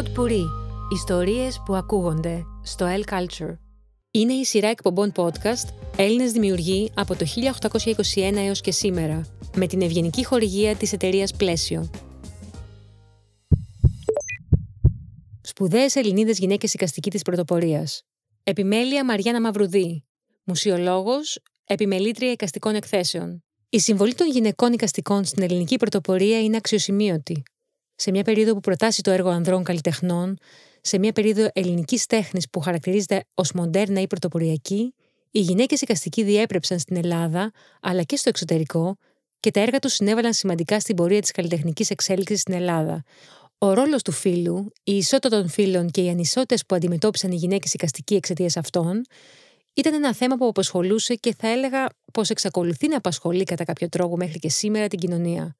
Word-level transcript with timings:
Pod 0.00 0.18
Puri. 0.18 0.44
Ιστορίες 0.92 1.62
που 1.64 1.74
ακούγονται 1.74 2.44
στο 2.62 2.86
El 2.86 3.12
Culture. 3.12 3.56
Είναι 4.10 4.32
η 4.32 4.44
σειρά 4.44 4.68
εκπομπών 4.68 5.12
podcast 5.16 5.68
Έλληνες 5.96 6.32
δημιουργοί 6.32 6.90
από 6.94 7.16
το 7.16 7.26
1821 8.14 8.32
έως 8.36 8.60
και 8.60 8.70
σήμερα, 8.72 9.26
με 9.56 9.66
την 9.66 9.82
ευγενική 9.82 10.24
χορηγία 10.24 10.76
της 10.76 10.92
εταιρείας 10.92 11.36
Πλαίσιο. 11.36 11.90
Σπουδαίες 15.40 15.96
Ελληνίδες 15.96 16.38
γυναίκες 16.38 16.74
οικαστική 16.74 17.10
της 17.10 17.22
πρωτοπορίας. 17.22 18.02
Επιμέλεια 18.42 19.04
Μαριάννα 19.04 19.40
Μαυρουδή. 19.40 20.04
Μουσιολόγος, 20.44 21.38
επιμελήτρια 21.64 22.30
οικαστικών 22.30 22.74
εκθέσεων. 22.74 23.44
Η 23.68 23.78
συμβολή 23.80 24.14
των 24.14 24.30
γυναικών 24.30 24.72
οικαστικών 24.72 25.24
στην 25.24 25.42
ελληνική 25.42 25.76
πρωτοπορία 25.76 26.40
είναι 26.40 26.56
αξιοσημείωτη. 26.56 27.42
Σε 28.00 28.10
μια 28.10 28.22
περίοδο 28.22 28.54
που 28.54 28.60
προτάσει 28.60 29.02
το 29.02 29.10
έργο 29.10 29.28
ανδρών 29.28 29.64
καλλιτεχνών, 29.64 30.38
σε 30.80 30.98
μια 30.98 31.12
περίοδο 31.12 31.48
ελληνικής 31.52 32.06
τέχνης 32.06 32.50
που 32.50 32.60
χαρακτηρίζεται 32.60 33.24
ως 33.34 33.52
μοντέρνα 33.52 34.00
ή 34.00 34.06
πρωτοποριακή, 34.06 34.94
οι 35.30 35.40
γυναίκες 35.40 35.80
οικαστικοί 35.80 36.22
διέπρεψαν 36.22 36.78
στην 36.78 36.96
Ελλάδα 36.96 37.50
αλλά 37.80 38.02
και 38.02 38.16
στο 38.16 38.28
εξωτερικό 38.28 38.96
και 39.40 39.50
τα 39.50 39.60
έργα 39.60 39.78
τους 39.78 39.92
συνέβαλαν 39.92 40.32
σημαντικά 40.32 40.80
στην 40.80 40.96
πορεία 40.96 41.20
της 41.20 41.30
καλλιτεχνικής 41.30 41.90
εξέλιξης 41.90 42.40
στην 42.40 42.54
Ελλάδα. 42.54 43.02
Ο 43.58 43.72
ρόλος 43.72 44.02
του 44.02 44.12
φίλου, 44.12 44.72
η 44.84 44.96
ισότητα 44.96 45.28
των 45.28 45.48
φίλων 45.48 45.90
και 45.90 46.00
οι 46.02 46.08
ανισότητες 46.08 46.66
που 46.66 46.74
αντιμετώπισαν 46.74 47.30
οι 47.30 47.36
γυναίκες 47.36 47.74
οικαστικοί 47.74 48.14
εξαιτίας 48.14 48.56
αυτών, 48.56 49.02
ήταν 49.74 49.94
ένα 49.94 50.14
θέμα 50.14 50.36
που 50.36 50.46
απασχολούσε 50.46 51.14
και 51.14 51.34
θα 51.38 51.48
έλεγα 51.48 51.86
πως 52.12 52.30
εξακολουθεί 52.30 52.88
να 52.88 52.96
απασχολεί 52.96 53.44
κατά 53.44 53.64
κάποιο 53.64 53.88
τρόπο 53.88 54.16
μέχρι 54.16 54.38
και 54.38 54.48
σήμερα 54.48 54.88
την 54.88 54.98
κοινωνία. 54.98 55.54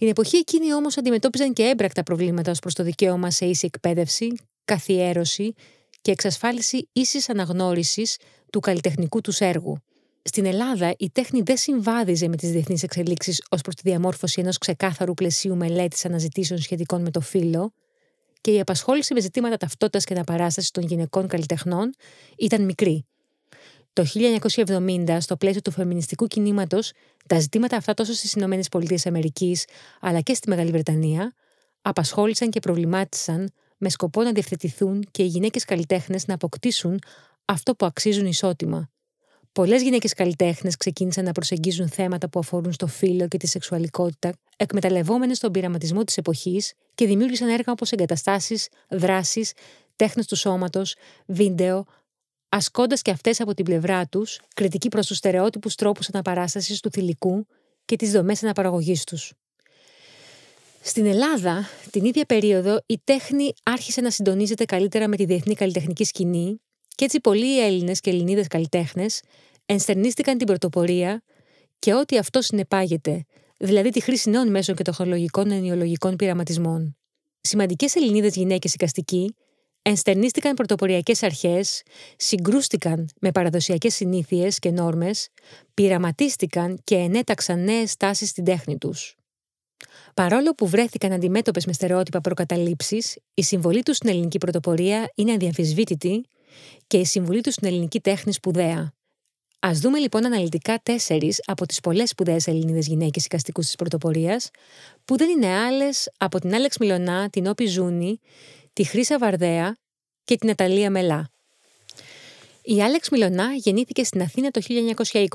Την 0.00 0.08
εποχή 0.08 0.36
εκείνη 0.36 0.74
όμως 0.74 0.96
αντιμετώπιζαν 0.96 1.52
και 1.52 1.62
έμπρακτα 1.62 2.02
προβλήματα 2.02 2.50
ως 2.50 2.58
προς 2.58 2.74
το 2.74 2.82
δικαίωμα 2.82 3.30
σε 3.30 3.46
ίση 3.46 3.66
εκπαίδευση, 3.66 4.32
καθιέρωση 4.64 5.52
και 6.00 6.10
εξασφάλιση 6.10 6.88
ίσης 6.92 7.28
αναγνώρισης 7.28 8.16
του 8.52 8.60
καλλιτεχνικού 8.60 9.20
τους 9.20 9.40
έργου. 9.40 9.76
Στην 10.22 10.46
Ελλάδα, 10.46 10.94
η 10.98 11.10
τέχνη 11.10 11.40
δεν 11.40 11.56
συμβάδιζε 11.56 12.28
με 12.28 12.36
τις 12.36 12.50
διεθνείς 12.50 12.82
εξελίξεις 12.82 13.42
ως 13.50 13.60
προς 13.60 13.74
τη 13.74 13.82
διαμόρφωση 13.84 14.40
ενός 14.40 14.58
ξεκάθαρου 14.58 15.14
πλαισίου 15.14 15.56
μελέτης 15.56 16.04
αναζητήσεων 16.04 16.60
σχετικών 16.60 17.02
με 17.02 17.10
το 17.10 17.20
φύλλο, 17.20 17.72
και 18.40 18.52
η 18.52 18.60
απασχόληση 18.60 19.14
με 19.14 19.20
ζητήματα 19.20 19.56
ταυτότητας 19.56 20.04
και 20.04 20.14
αναπαράστασης 20.14 20.70
των 20.70 20.84
γυναικών 20.84 21.28
καλλιτεχνών 21.28 21.94
ήταν 22.36 22.64
μικρή. 22.64 23.06
Το 23.96 24.04
1970, 24.66 25.16
στο 25.20 25.36
πλαίσιο 25.36 25.60
του 25.60 25.70
φεμινιστικού 25.70 26.26
κινήματος, 26.26 26.92
τα 27.26 27.38
ζητήματα 27.38 27.76
αυτά 27.76 27.94
τόσο 27.94 28.12
στις 28.12 28.32
ΗΠΑ 28.32 28.58
αλλά 30.00 30.20
και 30.20 30.34
στη 30.34 30.48
Μεγάλη 30.48 30.70
Βρετανία 30.70 31.34
απασχόλησαν 31.82 32.50
και 32.50 32.60
προβλημάτισαν 32.60 33.50
με 33.76 33.88
σκοπό 33.88 34.22
να 34.22 34.32
διευθετηθούν 34.32 35.04
και 35.10 35.22
οι 35.22 35.26
γυναίκες 35.26 35.64
καλλιτέχνες 35.64 36.26
να 36.26 36.34
αποκτήσουν 36.34 36.98
αυτό 37.44 37.74
που 37.74 37.86
αξίζουν 37.86 38.26
ισότιμα. 38.26 38.90
Πολλές 39.52 39.82
γυναίκες 39.82 40.12
καλλιτέχνες 40.12 40.76
ξεκίνησαν 40.76 41.24
να 41.24 41.32
προσεγγίζουν 41.32 41.88
θέματα 41.88 42.28
που 42.28 42.38
αφορούν 42.38 42.72
στο 42.72 42.86
φύλλο 42.86 43.28
και 43.28 43.36
τη 43.36 43.46
σεξουαλικότητα, 43.46 44.32
εκμεταλλευόμενες 44.56 45.38
τον 45.38 45.52
πειραματισμό 45.52 46.04
της 46.04 46.16
εποχής 46.16 46.72
και 46.94 47.06
δημιούργησαν 47.06 47.48
έργα 47.48 47.72
όπως 47.72 47.90
εγκαταστάσεις, 47.92 48.68
δράσεις, 48.88 49.52
τέχνες 49.96 50.26
του 50.26 50.36
σώματος, 50.36 50.96
βίντεο, 51.26 51.84
ασκώντας 52.48 53.02
και 53.02 53.10
αυτές 53.10 53.40
από 53.40 53.54
την 53.54 53.64
πλευρά 53.64 54.06
τους 54.06 54.40
κριτική 54.54 54.88
προς 54.88 55.06
τους 55.06 55.16
στερεότυπους 55.16 55.74
τρόπους 55.74 56.08
αναπαράστασης 56.12 56.80
του 56.80 56.90
θηλυκού 56.90 57.46
και 57.84 57.96
τις 57.96 58.10
δομές 58.10 58.42
αναπαραγωγής 58.42 59.04
τους. 59.04 59.32
Στην 60.80 61.06
Ελλάδα, 61.06 61.68
την 61.90 62.04
ίδια 62.04 62.24
περίοδο, 62.24 62.80
η 62.86 63.00
τέχνη 63.04 63.52
άρχισε 63.62 64.00
να 64.00 64.10
συντονίζεται 64.10 64.64
καλύτερα 64.64 65.08
με 65.08 65.16
τη 65.16 65.24
διεθνή 65.24 65.54
καλλιτεχνική 65.54 66.04
σκηνή 66.04 66.60
και 66.94 67.04
έτσι 67.04 67.20
πολλοί 67.20 67.64
Έλληνες 67.64 68.00
και 68.00 68.10
Ελληνίδες 68.10 68.46
καλλιτέχνες 68.46 69.20
ενστερνίστηκαν 69.66 70.38
την 70.38 70.46
πρωτοπορία 70.46 71.22
και 71.78 71.94
ό,τι 71.94 72.18
αυτό 72.18 72.40
συνεπάγεται, 72.40 73.24
δηλαδή 73.58 73.90
τη 73.90 74.00
χρήση 74.00 74.30
νέων 74.30 74.50
μέσων 74.50 74.74
και 74.74 74.82
τεχνολογικών 74.82 75.50
ενοιολογικών 75.50 76.16
πειραματισμών. 76.16 76.96
Σημαντικές 77.40 77.94
Ελληνίδες 77.94 78.34
γυναίκες 78.34 78.74
οικαστικοί 78.74 79.34
ενστερνίστηκαν 79.88 80.54
πρωτοποριακές 80.54 81.22
αρχές, 81.22 81.82
συγκρούστηκαν 82.16 83.08
με 83.20 83.32
παραδοσιακές 83.32 83.94
συνήθειες 83.94 84.58
και 84.58 84.70
νόρμες, 84.70 85.28
πειραματίστηκαν 85.74 86.80
και 86.84 86.94
ενέταξαν 86.94 87.64
νέες 87.64 87.96
τάσεις 87.96 88.28
στην 88.28 88.44
τέχνη 88.44 88.78
τους. 88.78 89.16
Παρόλο 90.14 90.54
που 90.54 90.66
βρέθηκαν 90.66 91.12
αντιμέτωπες 91.12 91.66
με 91.66 91.72
στερεότυπα 91.72 92.20
προκαταλήψεις, 92.20 93.18
η 93.34 93.42
συμβολή 93.42 93.82
τους 93.82 93.96
στην 93.96 94.08
ελληνική 94.08 94.38
πρωτοπορία 94.38 95.10
είναι 95.14 95.32
αδιαμφισβήτητη 95.32 96.24
και 96.86 96.96
η 96.96 97.04
συμβολή 97.04 97.40
τους 97.40 97.54
στην 97.54 97.68
ελληνική 97.68 98.00
τέχνη 98.00 98.32
σπουδαία. 98.32 98.92
Α 99.66 99.70
δούμε 99.72 99.98
λοιπόν 99.98 100.26
αναλυτικά 100.26 100.80
τέσσερις 100.82 101.40
από 101.44 101.66
τις 101.66 101.80
πολλές 101.80 102.08
σπουδαίες 102.08 102.46
Ελληνίδες 102.46 102.86
γυναίκες 102.86 103.24
οικαστικούς 103.24 103.64
της 103.64 103.74
πρωτοπορίας, 103.74 104.50
που 105.04 105.16
δεν 105.16 105.28
είναι 105.28 105.54
άλλες 105.54 106.10
από 106.18 106.40
την 106.40 106.54
Άλεξ 106.54 106.76
Μιλονά, 106.78 107.30
την 107.30 107.46
Όπη 107.46 107.66
Ζούνη, 107.66 108.20
τη 108.76 108.84
Χρύσα 108.84 109.18
Βαρδέα 109.18 109.76
και 110.24 110.36
την 110.36 110.50
Αταλία 110.50 110.90
Μελά. 110.90 111.30
Η 112.62 112.82
Άλεξ 112.82 113.08
Μιλονά 113.10 113.52
γεννήθηκε 113.54 114.04
στην 114.04 114.22
Αθήνα 114.22 114.50
το 114.50 114.60
1920. 114.92 115.26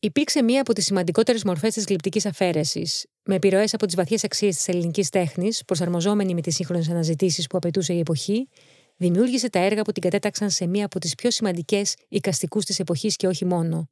Υπήρξε 0.00 0.42
μία 0.42 0.60
από 0.60 0.72
τις 0.72 0.84
σημαντικότερες 0.84 1.44
μορφές 1.44 1.74
της 1.74 1.84
γλυπτικής 1.84 2.26
αφαίρεσης, 2.26 3.06
με 3.24 3.34
επιρροές 3.34 3.74
από 3.74 3.86
τις 3.86 3.94
βαθιές 3.94 4.24
αξίες 4.24 4.56
της 4.56 4.68
ελληνικής 4.68 5.08
τέχνης, 5.08 5.64
προσαρμοζόμενη 5.64 6.34
με 6.34 6.40
τις 6.40 6.54
σύγχρονες 6.54 6.88
αναζητήσεις 6.88 7.46
που 7.46 7.56
απαιτούσε 7.56 7.92
η 7.92 7.98
εποχή, 7.98 8.48
δημιούργησε 8.96 9.50
τα 9.50 9.58
έργα 9.58 9.82
που 9.82 9.92
την 9.92 10.02
κατέταξαν 10.02 10.50
σε 10.50 10.66
μία 10.66 10.84
από 10.84 10.98
τις 10.98 11.14
πιο 11.14 11.30
σημαντικές 11.30 11.94
οικαστικού 12.08 12.60
της 12.60 12.78
εποχής 12.78 13.16
και 13.16 13.26
όχι 13.26 13.44
μόνο. 13.44 13.88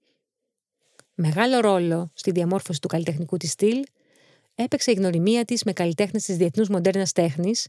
Μεγάλο 1.15 1.61
ρόλο 1.61 2.11
στη 2.15 2.31
διαμόρφωση 2.31 2.81
του 2.81 2.89
καλλιτεχνικού 2.89 3.37
της 3.37 3.51
στυλ 3.51 3.83
έπαιξε 4.55 4.91
η 4.91 4.95
γνωριμία 4.95 5.45
της 5.45 5.65
με 5.65 5.73
καλλιτέχνες 5.73 6.25
της 6.25 6.37
διεθνούς 6.37 6.69
μοντέρνας 6.69 7.13
τέχνης 7.13 7.69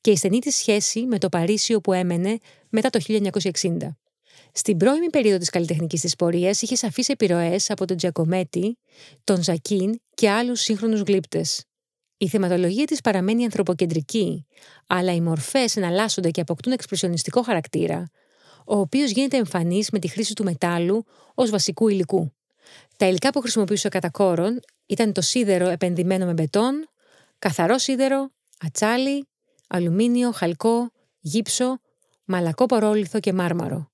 και 0.00 0.10
η 0.10 0.16
στενή 0.16 0.38
της 0.38 0.56
σχέση 0.56 1.06
με 1.06 1.18
το 1.18 1.28
Παρίσι 1.28 1.80
που 1.80 1.92
έμενε 1.92 2.38
μετά 2.68 2.90
το 2.90 3.00
1960. 3.08 3.76
Στην 4.52 4.76
πρώιμη 4.76 5.10
περίοδο 5.10 5.38
της 5.38 5.50
καλλιτεχνικής 5.50 6.00
της 6.00 6.16
πορείας 6.16 6.62
είχε 6.62 6.76
σαφείς 6.76 7.08
επιρροές 7.08 7.70
από 7.70 7.84
τον 7.84 7.96
Τζακομέτη, 7.96 8.78
τον 9.24 9.42
Ζακίν 9.42 10.00
και 10.14 10.30
άλλους 10.30 10.60
σύγχρονους 10.60 11.00
γλύπτες. 11.00 11.64
Η 12.16 12.28
θεματολογία 12.28 12.84
της 12.84 13.00
παραμένει 13.00 13.44
ανθρωποκεντρική, 13.44 14.46
αλλά 14.86 15.14
οι 15.14 15.20
μορφές 15.20 15.76
εναλλάσσονται 15.76 16.30
και 16.30 16.40
αποκτούν 16.40 16.72
εξπρεσιονιστικό 16.72 17.42
χαρακτήρα, 17.42 18.10
ο 18.66 18.78
οποίος 18.78 19.10
γίνεται 19.10 19.36
εμφανής 19.36 19.90
με 19.90 19.98
τη 19.98 20.08
χρήση 20.08 20.34
του 20.34 20.44
μετάλλου 20.44 21.04
ως 21.34 21.50
βασικού 21.50 21.88
υλικού. 21.88 22.32
Τα 22.96 23.06
υλικά 23.06 23.30
που 23.30 23.40
χρησιμοποιούσε 23.40 23.86
ο 23.86 23.90
κατακόρον 23.90 24.60
ήταν 24.86 25.12
το 25.12 25.20
σίδερο 25.20 25.68
επενδυμένο 25.68 26.26
με 26.26 26.32
μπετόν, 26.32 26.88
καθαρό 27.38 27.78
σίδερο, 27.78 28.30
ατσάλι, 28.60 29.28
αλουμίνιο, 29.68 30.30
χαλκό, 30.30 30.90
γύψο, 31.20 31.80
μαλακό 32.24 32.66
παρόλιθο 32.66 33.20
και 33.20 33.32
μάρμαρο. 33.32 33.90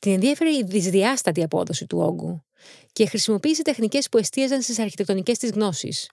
Την 0.00 0.12
ενδιαφέρει 0.12 0.56
η 0.56 0.64
δυσδιάστατη 0.64 1.42
απόδοση 1.42 1.86
του 1.86 1.98
όγκου 1.98 2.44
και 2.92 3.06
χρησιμοποίησε 3.06 3.62
τεχνικές 3.62 4.08
που 4.08 4.18
εστίαζαν 4.18 4.62
στις 4.62 4.78
αρχιτεκτονικές 4.78 5.38
της 5.38 5.50
γνώσεις. 5.50 6.10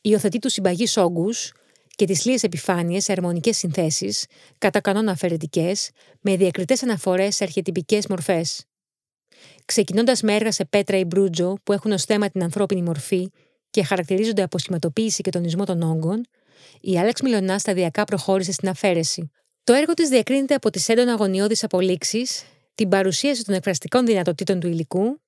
Υιοθετεί 0.00 0.38
τους 0.38 0.52
συμπαγείς 0.52 0.96
όγκους 0.96 1.52
και 1.88 2.06
τις 2.06 2.24
λίε 2.24 2.38
επιφάνειες 2.42 3.04
σε 3.04 3.12
αρμονικές 3.12 3.56
συνθέσεις, 3.56 4.26
κατά 4.58 4.80
κανόνα 4.80 5.12
αφαιρετικές, 5.12 5.90
με 6.20 6.36
διακριτές 6.36 6.82
αναφορές 6.82 7.36
σε 7.36 7.44
αρχιετυπικές 7.44 8.06
μορφές. 8.06 8.64
Ξεκινώντας 9.64 10.22
με 10.22 10.34
έργα 10.34 10.52
σε 10.52 10.64
πέτρα 10.64 10.98
ή 10.98 11.04
μπρούτζο 11.04 11.54
που 11.62 11.72
έχουν 11.72 11.92
ως 11.92 12.04
θέμα 12.04 12.30
την 12.30 12.42
ανθρώπινη 12.42 12.82
μορφή 12.82 13.30
και 13.70 13.84
χαρακτηρίζονται 13.84 14.42
από 14.42 14.58
σχηματοποίηση 14.58 15.22
και 15.22 15.30
τονισμό 15.30 15.64
των 15.64 15.82
όγκων, 15.82 16.26
η 16.80 16.98
Άλεξ 16.98 17.20
Μιλονά 17.20 17.58
σταδιακά 17.58 18.04
προχώρησε 18.04 18.52
στην 18.52 18.68
αφαίρεση. 18.68 19.30
Το 19.64 19.72
έργο 19.72 19.94
της 19.94 20.08
διακρίνεται 20.08 20.54
από 20.54 20.70
τις 20.70 20.88
έντονα 20.88 21.12
αγωνιώδεις 21.12 21.64
απολύξεις, 21.64 22.44
την 22.74 22.88
παρουσίαση 22.88 23.44
των 23.44 23.54
εκφραστικών 23.54 24.06
δυνατοτήτων 24.06 24.60
του 24.60 24.66
υλικού, 24.66 25.20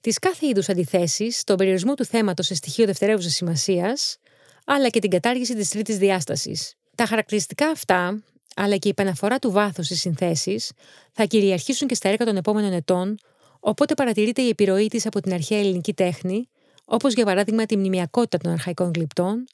τις 0.00 0.18
κάθε 0.18 0.46
είδους 0.46 0.68
αντιθέσεις, 0.68 1.44
τον 1.44 1.56
περιορισμό 1.56 1.94
του 1.94 2.04
θέματος 2.04 2.46
σε 2.46 2.54
στοιχείο 2.54 2.86
δευτερεύουσα 2.86 3.30
σημασίας, 3.30 4.16
αλλά 4.64 4.88
και 4.88 4.98
την 4.98 5.10
κατάργηση 5.10 5.54
της 5.54 5.68
τρίτης 5.68 5.98
διάστασης. 5.98 6.74
Τα 6.96 7.06
χαρακτηριστικά 7.06 7.66
αυτά, 7.66 8.22
αλλά 8.56 8.76
και 8.76 8.88
η 8.88 8.90
επαναφορά 8.90 9.38
του 9.38 9.50
βάθους 9.50 9.86
στις 9.86 10.00
συνθέσεις, 10.00 10.72
θα 11.12 11.24
κυριαρχήσουν 11.24 11.88
και 11.88 11.94
στα 11.94 12.08
έργα 12.08 12.24
των 12.24 12.36
επόμενων 12.36 12.72
ετών, 12.72 13.18
οπότε 13.60 13.94
παρατηρείται 13.94 14.42
η 14.42 14.48
επιρροή 14.48 14.86
της 14.88 15.06
από 15.06 15.20
την 15.20 15.32
αρχαία 15.32 15.58
ελληνική 15.58 15.94
τέχνη, 15.94 16.48
όπως 16.84 17.12
για 17.14 17.24
παράδειγμα 17.24 17.66
τη 17.66 17.76
μνημιακότητα 17.76 18.38
των 18.38 18.52
αρχαϊκών 18.52 18.90
γλυπτών, 18.94 19.44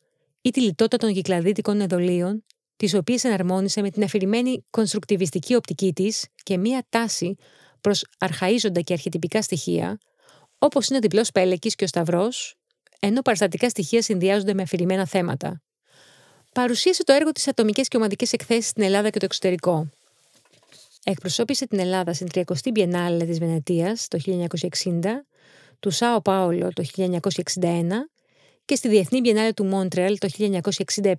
ή 0.46 0.50
τη 0.50 0.60
λιτότητα 0.60 0.96
των 0.96 1.14
κυκλαδίτικων 1.14 1.80
εδωλίων, 1.80 2.44
τις 2.76 2.94
οποίες 2.94 3.24
εναρμόνισε 3.24 3.80
με 3.80 3.90
την 3.90 4.02
αφηρημένη 4.02 4.64
κονστρουκτιβιστική 4.70 5.54
οπτική 5.54 5.92
της 5.92 6.26
και 6.42 6.58
μία 6.58 6.86
τάση 6.88 7.34
προς 7.80 8.04
αρχαίζοντα 8.18 8.80
και 8.80 8.92
αρχιτυπικά 8.92 9.42
στοιχεία, 9.42 9.98
όπως 10.58 10.88
είναι 10.88 10.98
ο 10.98 11.00
διπλός 11.00 11.30
πέλεκης 11.30 11.74
και 11.74 11.84
ο 11.84 11.86
σταυρός, 11.86 12.54
ενώ 13.00 13.22
παραστατικά 13.22 13.68
στοιχεία 13.68 14.02
συνδυάζονται 14.02 14.54
με 14.54 14.62
αφηρημένα 14.62 15.06
θέματα. 15.06 15.62
παρουσίασε 16.52 17.04
το 17.04 17.12
έργο 17.12 17.32
της 17.32 17.48
ατομικές 17.48 17.88
και 17.88 17.96
ομαδικές 17.96 18.32
εκθέσεις 18.32 18.68
στην 18.68 18.82
Ελλάδα 18.82 19.10
και 19.10 19.18
το 19.18 19.24
εξωτερικό. 19.24 19.88
Εκπροσώπησε 21.04 21.66
την 21.66 21.78
Ελλάδα 21.78 22.12
στην 22.12 22.26
30η 22.34 22.72
Biennale 22.74 23.22
της 23.26 23.38
Βενετίας 23.38 24.08
το 24.08 24.18
1960, 24.18 25.26
του 25.80 25.90
Σάο 25.90 26.22
Πάολο 26.22 26.72
το 26.72 26.84
1961 26.96 27.10
και 28.66 28.74
στη 28.74 28.88
Διεθνή 28.88 29.20
Biennale 29.24 29.50
του 29.54 29.64
Μόντρεαλ 29.64 30.18
το 30.18 30.28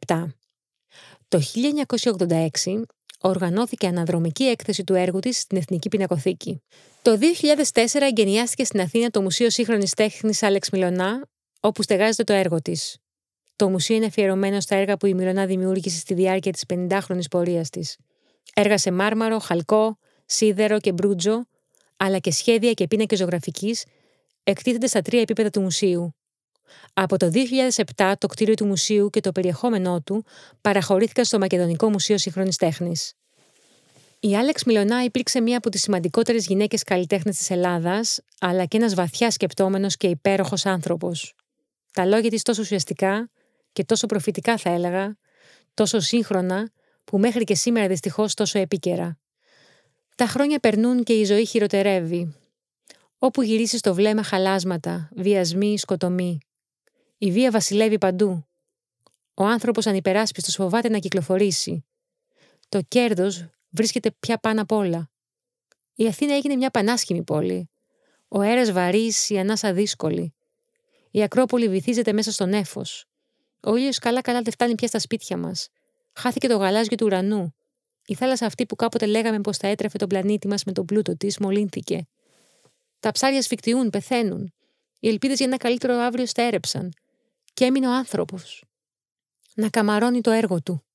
1967. 0.07 0.25
Το 1.27 1.41
1986 2.63 2.81
οργανώθηκε 3.21 3.87
αναδρομική 3.87 4.43
έκθεση 4.43 4.83
του 4.83 4.93
έργου 4.93 5.19
της 5.19 5.39
στην 5.39 5.57
Εθνική 5.57 5.89
Πινακοθήκη. 5.89 6.61
Το 7.01 7.17
2004 7.73 7.85
εγκαινιάστηκε 8.01 8.63
στην 8.63 8.79
Αθήνα 8.79 9.09
το 9.09 9.21
Μουσείο 9.21 9.49
Σύγχρονης 9.49 9.93
Τέχνης 9.93 10.43
Άλεξ 10.43 10.69
Μιλονά, 10.69 11.27
όπου 11.59 11.83
στεγάζεται 11.83 12.23
το 12.23 12.33
έργο 12.33 12.61
της. 12.61 12.97
Το 13.55 13.69
μουσείο 13.69 13.95
είναι 13.95 14.05
αφιερωμένο 14.05 14.59
στα 14.59 14.75
έργα 14.75 14.97
που 14.97 15.05
η 15.05 15.13
Μιλονά 15.13 15.45
δημιούργησε 15.45 15.99
στη 15.99 16.13
διάρκεια 16.13 16.51
της 16.51 16.63
50χρονης 16.73 17.29
πορείας 17.29 17.69
της. 17.69 17.97
Έργα 18.53 18.77
σε 18.77 18.91
μάρμαρο, 18.91 19.39
χαλκό, 19.39 19.97
σίδερο 20.25 20.79
και 20.79 20.91
μπρούτζο, 20.91 21.45
αλλά 21.97 22.19
και 22.19 22.31
σχέδια 22.31 22.73
και 22.73 22.87
πίνακες 22.87 23.17
ζωγραφικής 23.17 23.85
εκτίθενται 24.43 24.87
στα 24.87 25.01
τρία 25.01 25.21
επίπεδα 25.21 25.49
του 25.49 25.61
μουσείου. 25.61 26.16
Από 26.93 27.17
το 27.17 27.31
2007 27.95 28.13
το 28.17 28.27
κτίριο 28.27 28.53
του 28.53 28.65
μουσείου 28.65 29.09
και 29.09 29.19
το 29.19 29.31
περιεχόμενό 29.31 30.01
του 30.01 30.25
παραχωρήθηκαν 30.61 31.25
στο 31.25 31.39
Μακεδονικό 31.39 31.89
Μουσείο 31.89 32.17
Σύγχρονης 32.17 32.55
Τέχνης. 32.55 33.13
Η 34.19 34.35
Άλεξ 34.35 34.63
Μιλονά 34.63 35.03
υπήρξε 35.03 35.41
μία 35.41 35.57
από 35.57 35.69
τις 35.69 35.81
σημαντικότερες 35.81 36.45
γυναίκες 36.45 36.83
καλλιτέχνες 36.83 37.37
της 37.37 37.49
Ελλάδας, 37.49 38.19
αλλά 38.39 38.65
και 38.65 38.77
ένας 38.77 38.93
βαθιάς 38.93 39.33
σκεπτόμενος 39.33 39.97
και 39.97 40.07
υπέροχος 40.07 40.65
άνθρωπος. 40.65 41.33
Τα 41.93 42.05
λόγια 42.05 42.29
της 42.29 42.41
τόσο 42.41 42.61
ουσιαστικά 42.61 43.29
και 43.71 43.83
τόσο 43.83 44.05
προφητικά, 44.05 44.57
θα 44.57 44.69
έλεγα, 44.69 45.17
τόσο 45.73 45.99
σύγχρονα, 45.99 46.71
που 47.03 47.19
μέχρι 47.19 47.43
και 47.43 47.55
σήμερα 47.55 47.87
δυστυχώς 47.87 48.33
τόσο 48.33 48.59
επίκαιρα. 48.59 49.17
Τα 50.15 50.27
χρόνια 50.27 50.59
περνούν 50.59 51.03
και 51.03 51.13
η 51.13 51.25
ζωή 51.25 51.45
χειροτερεύει. 51.45 52.35
Όπου 53.19 53.41
γυρίσεις 53.41 53.81
το 53.81 53.93
βλέμμα 53.93 54.23
χαλάσματα, 54.23 55.09
βιασμοί, 55.15 55.77
σκοτωμοί. 55.77 56.37
Η 57.17 57.31
βία 57.31 57.51
βασιλεύει 57.51 57.97
παντού. 57.97 58.47
Ο 59.33 59.43
άνθρωπος 59.43 59.87
ανυπεράσπιστος 59.87 60.55
φοβάται 60.55 60.89
να 60.89 60.97
κυκλοφορήσει. 60.97 61.85
Το 62.69 62.81
κέρδος 62.81 63.45
βρίσκεται 63.69 64.11
πια 64.19 64.37
πάνω 64.37 64.61
απ' 64.61 64.71
όλα. 64.71 65.09
Η 65.95 66.07
Αθήνα 66.07 66.35
έγινε 66.35 66.55
μια 66.55 66.69
πανάσχημη 66.69 67.23
πόλη. 67.23 67.69
Ο 68.27 68.39
αέρας 68.39 68.71
βαρύς, 68.71 69.29
η 69.29 69.37
ανάσα 69.37 69.73
δύσκολη. 69.73 70.33
Η 71.11 71.23
Ακρόπολη 71.23 71.69
βυθίζεται 71.69 72.13
μέσα 72.13 72.31
στον 72.31 72.53
έφος. 72.53 73.05
Ο 73.59 73.75
ήλιος 73.75 73.99
καλά-καλά 73.99 74.41
δεν 74.41 74.51
φτάνει 74.51 74.75
πια 74.75 74.87
στα 74.87 74.99
σπίτια 74.99 75.37
μας. 75.37 75.67
Χάθηκε 76.13 76.47
το 76.47 76.57
γαλάζιο 76.57 76.95
του 76.97 77.05
ουρανού. 77.05 77.55
Η 78.05 78.15
θάλασσα 78.15 78.45
αυτή 78.45 78.65
που 78.65 78.75
κάποτε 78.75 79.05
λέγαμε 79.05 79.41
πως 79.41 79.57
θα 79.57 79.67
έτρεφε 79.67 79.97
τον 79.97 80.07
πλανήτη 80.07 80.47
μας 80.47 80.63
με 80.63 80.71
τον 80.71 80.85
πλούτο 80.85 81.17
της, 81.17 81.37
μολύνθηκε. 81.37 82.07
Τα 82.99 83.11
ψάρια 83.11 83.41
σφιχτιούν, 83.41 83.89
πεθαίνουν. 83.89 84.53
Οι 84.99 85.07
ελπίδες 85.07 85.37
για 85.37 85.45
ένα 85.45 85.57
καλύτερο 85.57 85.93
αύριο 85.93 86.25
στέρεψαν. 86.25 86.93
Και 87.57 87.65
έμεινε 87.65 87.87
ο 87.87 87.91
άνθρωπος. 87.91 88.63
Να 89.55 89.69
καμαρώνει 89.69 90.21
το 90.21 90.31
έργο 90.31 90.61
του. 90.61 90.85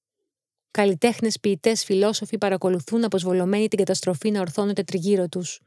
Καλλιτέχνες, 0.70 1.40
ποιητές, 1.40 1.84
φιλόσοφοι 1.84 2.38
παρακολουθούν 2.38 3.04
αποσβολωμένοι 3.04 3.68
την 3.68 3.78
καταστροφή 3.78 4.30
να 4.30 4.40
ορθώνεται 4.40 4.82
τριγύρω 4.82 5.28
τους. 5.28 5.60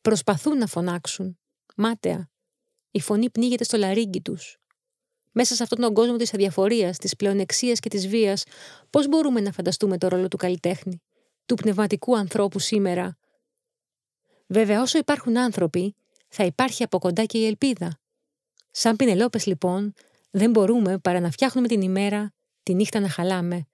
Προσπαθούν 0.00 0.58
να 0.58 0.66
φωνάξουν. 0.66 1.38
Μάταια. 1.76 2.30
Η 2.90 3.00
φωνή 3.00 3.30
πνίγεται 3.30 3.64
στο 3.64 3.76
λαρίγκι 3.76 4.20
τους. 4.20 4.58
Μέσα 5.32 5.54
σε 5.54 5.62
αυτόν 5.62 5.80
τον 5.80 5.94
κόσμο 5.94 6.16
της 6.16 6.34
αδιαφορίας, 6.34 6.96
της 6.96 7.16
πλεονεξίας 7.16 7.80
και 7.80 7.88
της 7.88 8.08
βίας, 8.08 8.44
πώς 8.90 9.08
μπορούμε 9.08 9.40
να 9.40 9.52
φανταστούμε 9.52 9.98
το 9.98 10.08
ρόλο 10.08 10.28
του 10.28 10.36
καλλιτέχνη, 10.36 11.02
του 11.46 11.54
πνευματικού 11.54 12.16
ανθρώπου 12.16 12.58
σήμερα; 12.58 13.18
Βέβαια, 14.46 14.82
όσο 14.82 14.98
υπάρχουν 14.98 15.38
άνθρωποι, 15.38 15.94
θα 16.28 16.44
υπάρχει 16.44 16.82
από 16.82 16.98
κοντά 16.98 17.24
και 17.24 17.38
η 17.38 17.46
ελπίδα. 17.46 18.00
Σαν 18.70 18.96
πινελόπες, 18.96 19.46
λοιπόν, 19.46 19.94
δεν 20.30 20.50
μπορούμε 20.50 20.98
παρά 20.98 21.20
να 21.20 21.30
φτιάχνουμε 21.30 21.68
την 21.68 21.80
ημέρα, 21.80 22.32
τη 22.62 22.74
νύχτα 22.74 23.00
να 23.00 23.08
χαλάμε. 23.08 23.66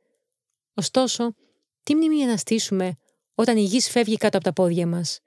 Ωστόσο, 0.74 1.34
τι 1.82 1.94
μνήμη 1.94 2.24
να 2.24 2.36
στήσουμε 2.36 2.96
όταν 3.34 3.56
η 3.56 3.62
γης 3.62 3.90
φεύγει 3.90 4.16
κάτω 4.16 4.36
από 4.36 4.46
τα 4.46 4.52
πόδια 4.52 4.86
μας; 4.86 5.18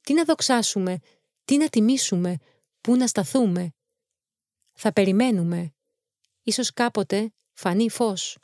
Τι 0.00 0.14
να 0.14 0.24
δοξάσουμε, 0.24 0.98
τι 1.44 1.56
να 1.56 1.68
τιμήσουμε, 1.68 2.36
πού 2.80 2.96
να 2.96 3.06
σταθούμε; 3.06 3.72
Θα 4.72 4.92
περιμένουμε. 4.92 5.72
Ίσως 6.42 6.72
κάποτε 6.72 7.32
φανεί 7.52 7.90
φως. 7.90 8.38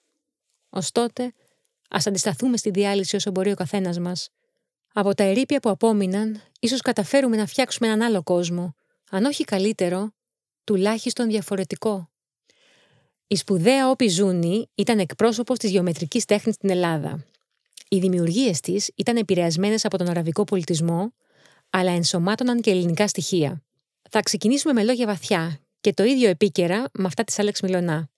Ωστότε, 0.68 1.32
ας 1.88 2.06
αντισταθούμε 2.06 2.56
στη 2.56 2.70
διάλυση 2.70 3.16
όσο 3.16 3.30
μπορεί 3.30 3.50
ο 3.50 3.54
καθένας 3.54 3.98
μας. 3.98 4.28
Από 4.92 5.14
τα 5.14 5.24
ερήπια 5.24 5.60
που 5.60 5.68
απόμειναν, 5.68 6.42
ίσως 6.60 6.80
καταφέρουμε 6.80 7.36
να 7.36 7.46
φτιάξουμε 7.46 7.88
έναν 7.88 8.02
άλλο 8.02 8.22
κόσμο. 8.22 8.74
Αν 9.10 9.24
όχι 9.24 9.44
καλύτερο, 9.44 10.10
τουλάχιστον 10.64 11.28
διαφορετικό. 11.28 12.13
Η 13.26 13.36
σπουδαία 13.36 13.90
Όπη 13.90 14.08
Ζούνη 14.08 14.70
ήταν 14.74 14.98
εκπρόσωπος 14.98 15.58
της 15.58 15.70
γεωμετρικής 15.70 16.24
τέχνης 16.24 16.54
στην 16.54 16.70
Ελλάδα. 16.70 17.24
Οι 17.88 17.98
δημιουργίες 17.98 18.60
της 18.60 18.90
ήταν 18.94 19.16
επηρεασμένες 19.16 19.84
από 19.84 19.98
τον 19.98 20.08
αραβικό 20.08 20.44
πολιτισμό, 20.44 21.12
αλλά 21.70 21.90
ενσωμάτωναν 21.90 22.60
και 22.60 22.70
ελληνικά 22.70 23.08
στοιχεία. 23.08 23.62
Θα 24.10 24.20
ξεκινήσουμε 24.20 24.72
με 24.72 24.84
λόγια 24.84 25.06
βαθιά 25.06 25.60
και 25.80 25.92
το 25.92 26.04
ίδιο 26.04 26.28
επίκαιρα 26.28 26.84
με 26.92 27.04
αυτά 27.06 27.24
της 27.24 27.38
Άλεξ 27.38 27.60
Μιλονά. 27.60 28.08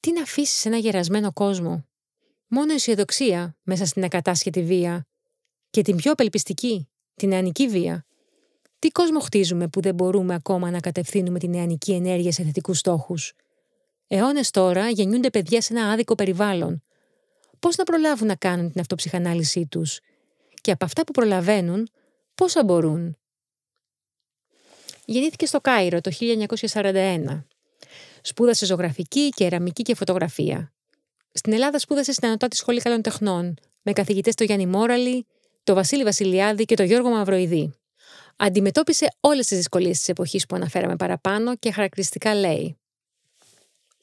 Τι 0.00 0.12
να 0.12 0.22
αφήσεις 0.22 0.60
σε 0.60 0.68
ένα 0.68 0.76
γερασμένο 0.76 1.32
κόσμο; 1.32 1.84
Μόνο 2.48 2.72
αισιοδοξία 2.72 3.56
μέσα 3.62 3.86
στην 3.86 4.04
ακατάσχετη 4.04 4.62
βία. 4.62 5.06
Και 5.70 5.82
την 5.82 5.96
πιο 5.96 6.12
απελπιστική, 6.12 6.88
την 7.14 7.28
νεανική 7.28 7.68
βία. 7.68 8.06
Τι 8.78 8.88
κόσμο 8.88 9.20
χτίζουμε 9.20 9.68
που 9.68 9.80
δεν 9.80 9.94
μπορούμε 9.94 10.34
ακόμα 10.34 10.70
να 10.70 10.80
κατευθύνουμε 10.80 11.38
την 11.38 11.50
νεανική 11.50 11.92
ενέργεια 11.92 12.32
σε 12.32 12.42
θετικούς 12.42 12.78
στόχους; 12.78 13.32
Αιώνες 14.06 14.50
τώρα 14.50 14.88
γεννιούνται 14.88 15.30
παιδιά 15.30 15.60
σε 15.60 15.72
ένα 15.72 15.90
άδικο 15.90 16.14
περιβάλλον. 16.14 16.82
Πώς 17.58 17.76
να 17.76 17.84
προλάβουν 17.84 18.26
να 18.26 18.34
κάνουν 18.34 18.70
την 18.72 18.80
αυτοψυχανάλυση 18.80 19.66
τους, 19.66 20.00
και 20.60 20.70
από 20.70 20.84
αυτά 20.84 21.04
που 21.04 21.12
προλαβαίνουν, 21.12 21.88
πόσα 22.34 22.64
μπορούν; 22.64 23.16
Γεννήθηκε 25.08 25.46
στο 25.46 25.60
Κάιρο 25.60 26.00
το 26.00 26.10
1941. 26.70 27.44
Σπούδασε 28.22 28.66
ζωγραφική, 28.66 29.28
κεραμική 29.28 29.82
και 29.82 29.94
φωτογραφία. 29.94 30.72
Στην 31.32 31.52
Ελλάδα 31.52 31.78
σπούδασε 31.78 32.12
στην 32.12 32.28
Ανωτάτη 32.28 32.56
Σχολή 32.56 32.80
Καλών 32.80 33.02
Τεχνών, 33.02 33.54
με 33.82 33.92
καθηγητές 33.92 34.34
το 34.34 34.44
Γιάννη 34.44 34.66
Μόραλη, 34.66 35.26
το 35.64 35.74
Βασίλη 35.74 36.02
Βασιλιάδη 36.02 36.64
και 36.64 36.76
το 36.76 36.82
Γιώργο 36.82 37.10
Μαυροειδή. 37.10 37.74
Αντιμετώπισε 38.36 39.06
όλες 39.20 39.46
τις 39.46 39.56
δυσκολίες 39.56 39.98
της 39.98 40.08
εποχής 40.08 40.46
που 40.46 40.56
αναφέραμε 40.56 40.96
παραπάνω 40.96 41.56
και 41.56 41.72
χαρακτηριστικά 41.72 42.34
λέει. 42.34 42.78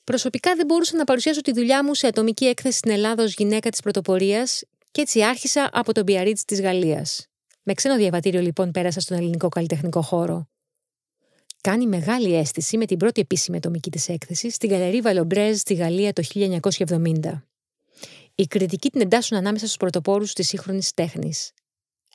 Προσωπικά 0.04 0.56
δεν 0.56 0.66
μπορούσα 0.66 0.98
να 0.98 1.04
παρουσιάσω 1.04 1.42
τη 1.42 1.52
δουλειά 1.52 1.84
μου 1.84 1.94
σε 1.94 2.08
ατομική 2.08 2.46
έκθεση 2.46 2.78
στην 2.78 2.92
Ελλάδα 2.92 3.24
ως 3.24 3.34
γυναίκα 3.34 3.70
της 3.70 3.82
πρωτοπορίας 3.82 4.64
και 4.92 5.02
έτσι 5.02 5.24
άρχισα 5.24 5.70
από 5.74 5.94
τον 5.94 6.04
Πιαρίτ 6.04 6.38
της 6.46 6.62
Γαλλίας. 6.62 7.28
Με 7.64 7.74
ξένο 7.74 7.96
διαβατήριο 7.96 8.42
λοιπόν 8.42 8.72
πέρασα 8.72 9.00
στον 9.00 9.18
ελληνικό 9.18 9.50
καλλιτεχνικό 9.50 10.02
χώρο. 10.02 10.48
Κάνει 11.62 11.88
μεγάλη 11.88 12.36
αίσθηση 12.36 12.78
με 12.78 12.86
την 12.86 12.98
πρώτη 12.98 13.22
επίσημη 13.22 13.58
ατομική 13.58 13.90
της 13.90 14.10
έκθεση 14.10 14.50
στην 14.50 14.70
Γαλερή 14.70 15.02
Βαλομπρέζ 15.02 15.60
στη 15.60 15.74
Γαλλία 15.74 16.14
το 16.14 16.24
1970. 16.34 17.44
Οι 18.36 18.48
κριτικοί 18.48 18.90
την 18.90 19.02
εντάσσουν 19.02 19.38
ανάμεσα 19.38 19.66
στους 19.66 19.78
πρωτοπόρους 19.78 20.34
της 20.34 20.48
σύγχρονης 20.48 20.94
τέχνης. 20.94 21.52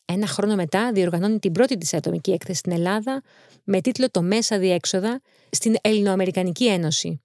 Ένα 0.04 0.26
χρόνο 0.26 0.54
μετά 0.54 0.92
διοργανώνει 0.92 1.38
την 1.38 1.52
πρώτη 1.52 1.76
της 1.76 1.94
ατομική 1.94 2.30
έκθεση 2.30 2.58
στην 2.58 2.72
Ελλάδα 2.72 3.22
με 3.64 3.80
τίτλο 3.80 4.10
Το 4.10 4.22
Μέσα 4.22 4.58
Διέξοδα 4.58 5.20
στην 5.50 5.76
Ελληνοαμερικανική 5.80 6.66
Ένωση. 6.66 7.22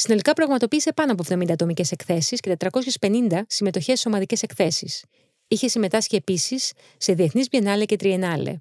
Συνολικά 0.00 0.32
πραγματοποίησε 0.32 0.92
πάνω 0.92 1.12
από 1.12 1.24
70 1.28 1.50
ατομικές 1.50 1.92
εκθέσεις 1.92 2.40
και 2.40 2.56
450 3.00 3.40
συμμετοχές 3.46 4.00
σε 4.00 4.08
ομαδικές 4.08 4.42
εκθέσεις. 4.42 5.04
Είχε 5.48 5.68
συμμετάσχει 5.68 6.16
επίσης 6.16 6.72
σε 6.96 7.12
διεθνείς 7.12 7.46
Biennale 7.50 7.82
και 7.86 7.96
Τριενάλε. 7.96 8.56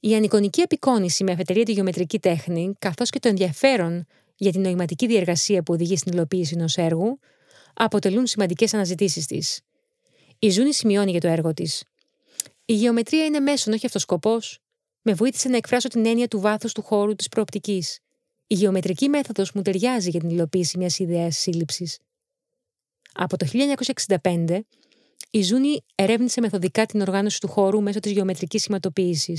Η 0.00 0.14
ανικονική 0.14 0.62
απεικόνηση 0.62 1.24
με 1.24 1.32
αφετηρία 1.32 1.64
τη 1.64 1.72
γεωμετρική 1.72 2.18
τέχνη, 2.18 2.72
καθώς 2.78 3.10
και 3.10 3.18
το 3.18 3.28
ενδιαφέρον 3.28 4.06
για 4.36 4.52
την 4.52 4.60
νοηματική 4.60 5.06
διεργασία 5.06 5.62
που 5.62 5.72
οδηγεί 5.72 5.96
στην 5.96 6.12
υλοποίηση 6.12 6.54
ενός 6.56 6.76
έργου, 6.76 7.18
αποτελούν 7.74 8.26
σημαντικές 8.26 8.74
αναζητήσεις 8.74 9.26
της. 9.26 9.60
Η 10.38 10.50
Ζούνη 10.50 10.74
σημειώνει 10.74 11.10
για 11.10 11.20
το 11.20 11.28
έργο 11.28 11.52
της. 11.54 11.84
Η 12.64 12.74
γεωμετρία 12.74 13.24
είναι 13.24 13.40
μέσον, 13.40 13.72
όχι 13.72 13.86
αυτός 13.86 14.02
σκοπός. 14.02 14.58
Με 15.02 15.14
βοήθησε 15.14 15.48
να 15.48 15.56
εκφράσω 15.56 15.88
την 15.88 16.06
έννοια 16.06 16.28
του 16.28 16.40
βάθους 16.40 16.72
του 16.72 16.82
χώρου 16.82 17.14
της 17.14 17.28
προοπτικής. 17.28 18.00
Η 18.46 18.54
γεωμετρική 18.54 19.08
μέθοδος 19.08 19.52
μου 19.52 19.62
ταιριάζει 19.62 20.10
για 20.10 20.20
την 20.20 20.28
υλοποίηση 20.28 20.78
μιας 20.78 20.98
ιδέας 20.98 21.36
σύλληψης. 21.36 21.98
Από 23.12 23.36
το 23.36 23.46
1965, 24.20 24.60
η 25.30 25.42
Ζούνη 25.42 25.84
ερεύνησε 25.94 26.40
μεθοδικά 26.40 26.86
την 26.86 27.00
οργάνωση 27.00 27.40
του 27.40 27.48
χώρου 27.48 27.82
μέσω 27.82 28.00
της 28.00 28.12
γεωμετρικής 28.12 28.62
σηματοποίηση. 28.62 29.38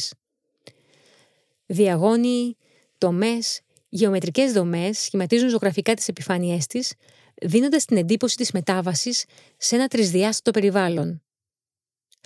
Διαγώνιοι, 1.66 2.58
τομές, 2.98 3.62
γεωμετρικές 3.90 4.52
δομές 4.52 5.00
σχηματίζουν 5.00 5.50
ζωγραφικά 5.50 5.94
τις 5.94 6.08
επιφάνειές 6.08 6.68
της, 6.68 6.94
δίνοντας 7.42 7.86
την 7.86 7.98
εντύπωση 7.98 8.36
της 8.36 8.52
μετάβασης 8.52 9.26
σε 9.58 9.76
ένα 9.76 9.88
τρισδιάστατο 9.88 10.52
περιβάλλον. 10.52 11.22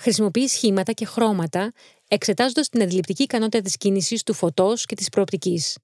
Χρησιμοποιεί 0.02 0.48
σχήματα 0.48 0.92
και 0.92 1.06
χρώματα, 1.06 1.72
εξετάζοντας 2.08 2.70
την 2.70 2.82
αντιληπτική 2.82 3.24
ικανότητα 3.24 3.62
της 3.64 3.78
κίνησης, 3.78 4.24
του 4.24 4.34
φωτός 4.34 4.86
και 4.86 4.96
της 4.96 5.10
προοπτικής. 5.10 5.78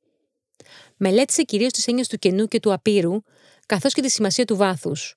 Μελέτησε 0.98 1.44
κυρίως 1.44 1.72
τις 1.72 1.88
έννοιες 1.88 2.08
του 2.08 2.18
κενού 2.18 2.48
και 2.48 2.60
του 2.60 2.74
απείρου, 2.74 3.22
καθώς 3.66 3.94
και 3.94 4.02
τη 4.02 4.10
σημασία 4.10 4.46
του 4.46 4.56
βάθους. 4.56 5.16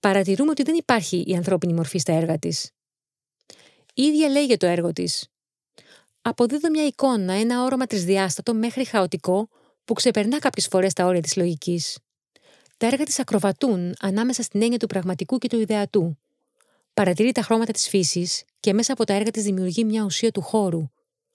Παρατηρούμε 0.00 0.50
ότι 0.50 0.62
δεν 0.62 0.74
υπάρχει 0.74 1.24
η 1.26 1.34
ανθρώπινη 1.34 1.72
μορφή 1.72 1.98
στα 1.98 2.12
έργα 2.12 2.38
της. 2.38 2.70
Η 3.94 4.02
ίδια 4.02 4.28
λέει 4.28 4.44
για 4.44 4.56
το 4.56 4.66
έργο 4.66 4.92
της. 4.92 5.26
Αποδίδω 6.22 6.70
μια 6.70 6.86
εικόνα, 6.86 7.32
ένα 7.32 7.62
όρομα 7.62 7.86
τρισδιάστατο 7.86 8.54
μέχρι 8.54 8.84
χαοτικό 8.84 9.48
που 9.84 9.92
ξεπερνά 9.92 10.38
κάποιες 10.38 10.66
φορές 10.66 10.92
τα 10.92 11.04
όρια 11.04 11.22
της 11.22 11.36
λογικής. 11.36 11.98
Τα 12.76 12.86
έργα 12.86 13.04
της 13.04 13.18
ακροβατούν 13.18 13.94
ανάμεσα 14.00 14.42
στην 14.42 14.62
έννοια 14.62 14.78
του 14.78 14.86
πραγματικού 14.86 15.38
και 15.38 15.48
του 15.48 15.60
ιδεατού. 15.60 16.18
Παρατηρεί 16.94 17.32
τα 17.32 17.42
χρώματα 17.42 17.72
της 17.72 17.88
φύσης 17.88 18.44
και 18.60 18.72
μέσα 18.72 18.92
από 18.92 19.04
τα 19.04 19.12
έργα 19.12 19.30
της 19.30 19.42
δημιουργεί 19.42 19.84
μια 19.84 20.02
ουσία 20.02 20.30
του 20.30 20.40
χώρου, 20.40 20.90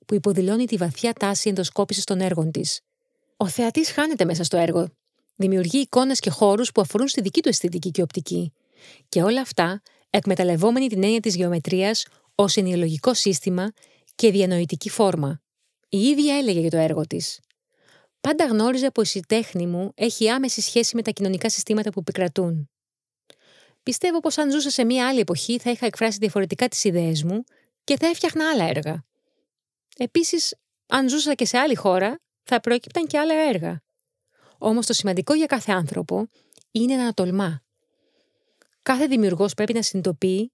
που 0.05 0.13
υποδηλώνει 0.13 0.65
τη 0.65 0.77
βαθιά 0.77 1.13
τάση 1.13 1.49
ενδοσκόπησης 1.49 2.03
των 2.03 2.21
έργων 2.21 2.51
της. 2.51 2.81
Ο 3.38 3.48
θεατής 3.48 3.91
χάνεται 3.91 4.25
μέσα 4.25 4.44
στο 4.44 4.58
έργο. 4.58 4.88
Δημιουργεί 5.36 5.77
εικόνες 5.77 6.20
και 6.20 6.29
χώρους 6.29 6.72
που 6.72 6.82
αφορούν 6.82 7.08
στη 7.08 7.22
δική 7.22 7.41
του 7.41 7.50
αισθητική 7.50 7.91
και 7.91 8.01
οπτική. 8.01 8.53
Και 9.10 9.24
όλα 9.24 9.41
αυτά 9.41 9.82
εκμεταλλευόμενη 10.10 10.88
την 10.88 11.03
έννοια 11.03 11.20
της 11.20 11.36
γεωμετρίας 11.36 12.06
ως 12.36 12.56
ενοιολογικό 12.56 13.13
σύστημα 13.13 13.72
και 14.15 14.32
διανοητική 14.32 14.89
φόρμα. 14.89 15.41
Η 15.89 15.98
ίδια 16.00 16.38
έλεγε 16.38 16.60
για 16.60 16.70
το 16.70 16.77
έργο 16.77 17.08
της. 17.08 17.39
Πάντα 18.22 18.46
γνώριζα 18.46 18.91
πως 18.91 19.13
η 19.13 19.20
τέχνη 19.27 19.67
μου 19.67 19.91
έχει 19.96 20.29
άμεση 20.29 20.62
σχέση 20.62 20.96
με 20.96 21.01
τα 21.01 21.12
κοινωνικά 21.12 21.50
συστήματα 21.50 21.89
που 21.89 22.00
επικρατούν. 22.00 22.70
Πιστεύω 23.84 24.20
πως 24.20 24.38
αν 24.38 24.51
ζούσα 24.51 24.70
σε 24.70 24.84
μια 24.84 25.08
άλλη 25.08 25.20
εποχή 25.20 25.60
θα 25.60 25.72
είχα 25.72 25.86
εκφράσει 25.86 26.17
διαφορετικά 26.17 26.67
τις 26.67 26.84
ιδέες 26.84 27.24
μου 27.24 27.44
και 27.84 27.98
θα 27.98 28.08
έφτιαχνα 28.08 28.50
άλλα 28.50 28.63
έργα. 28.63 29.06
Επίσης, 29.98 30.56
αν 30.88 31.10
ζούσα 31.10 31.34
και 31.34 31.46
σε 31.46 31.58
άλλη 31.58 31.75
χώρα, 31.75 32.20
θα 32.48 32.60
προέκυπταν 32.60 33.08
και 33.08 33.18
άλλα 33.18 33.34
έργα. 33.34 33.82
Όμως 34.58 34.86
το 34.86 34.94
σημαντικό 34.94 35.34
για 35.34 35.46
κάθε 35.46 35.72
άνθρωπο 35.72 36.27
είναι 36.72 36.96
να 36.96 37.13
τολμά. 37.13 37.63
Κάθε 38.82 39.06
δημιουργός 39.06 39.54
πρέπει 39.54 39.74
να 39.74 39.82
συνειδητοποιεί 39.82 40.51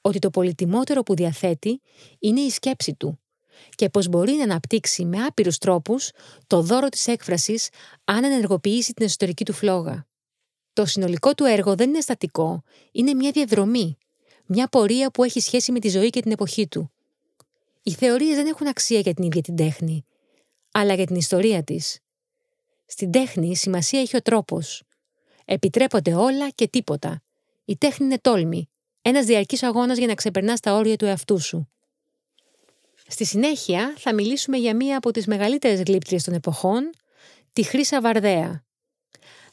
ότι 0.00 0.18
το 0.18 0.30
πολυτιμότερο 0.30 1.02
που 1.02 1.14
διαθέτει 1.14 1.80
είναι 2.18 2.40
η 2.40 2.50
σκέψη 2.50 2.94
του 2.94 3.20
και 3.74 3.88
πως 3.88 4.08
μπορεί 4.08 4.32
να 4.32 4.42
αναπτύξει 4.42 5.04
με 5.04 5.24
άπειρους 5.24 5.58
τρόπους 5.58 6.10
το 6.46 6.62
δώρο 6.62 6.88
της 6.88 7.06
έκφρασης 7.06 7.68
αν 8.04 8.24
ενεργοποιήσει 8.24 8.92
την 8.92 9.04
εσωτερική 9.04 9.44
του 9.44 9.52
φλόγα. 9.52 10.06
Το 10.72 10.86
συνολικό 10.86 11.34
του 11.34 11.44
έργο 11.44 11.74
δεν 11.74 11.88
είναι 11.88 12.00
στατικό, 12.00 12.62
είναι 12.92 13.14
μια 13.14 13.30
διαδρομή, 13.30 13.98
μια 14.46 14.68
πορεία 14.68 15.10
που 15.10 15.24
έχει 15.24 15.40
σχέση 15.40 15.72
με 15.72 15.78
τη 15.78 15.88
ζωή 15.88 16.10
και 16.10 16.20
την 16.20 16.30
εποχή 16.30 16.68
του. 16.68 16.92
Οι 17.82 17.90
θεωρίες 17.90 18.36
δεν 18.36 18.46
έχουν 18.46 18.66
αξία 18.66 19.00
για 19.00 19.14
την 19.14 19.24
ίδια 19.24 19.42
την 19.42 19.56
τέχνη, 19.56 20.04
αλλά 20.72 20.94
για 20.94 21.06
την 21.06 21.16
ιστορία 21.16 21.62
της. 21.62 21.98
Στην 22.86 23.10
τέχνη 23.10 23.56
σημασία 23.56 24.00
έχει 24.00 24.16
ο 24.16 24.22
τρόπος. 24.22 24.82
Επιτρέπονται 25.44 26.14
όλα 26.14 26.50
και 26.50 26.68
τίποτα. 26.68 27.22
Η 27.64 27.76
τέχνη 27.76 28.06
είναι 28.06 28.18
τόλμη, 28.18 28.68
ένας 29.02 29.24
διαρκής 29.24 29.62
αγώνας 29.62 29.98
για 29.98 30.06
να 30.06 30.14
ξεπερνάς 30.14 30.60
τα 30.60 30.74
όρια 30.74 30.96
του 30.96 31.04
εαυτού 31.04 31.40
σου. 31.40 31.68
Στη 33.06 33.24
συνέχεια 33.24 33.94
θα 33.98 34.14
μιλήσουμε 34.14 34.56
για 34.56 34.76
μία 34.76 34.96
από 34.96 35.10
τις 35.10 35.26
μεγαλύτερες 35.26 35.82
γλύπτριες 35.82 36.22
των 36.22 36.34
εποχών, 36.34 36.90
τη 37.52 37.62
Χρύσα 37.62 38.00
Βαρδαία. 38.00 38.64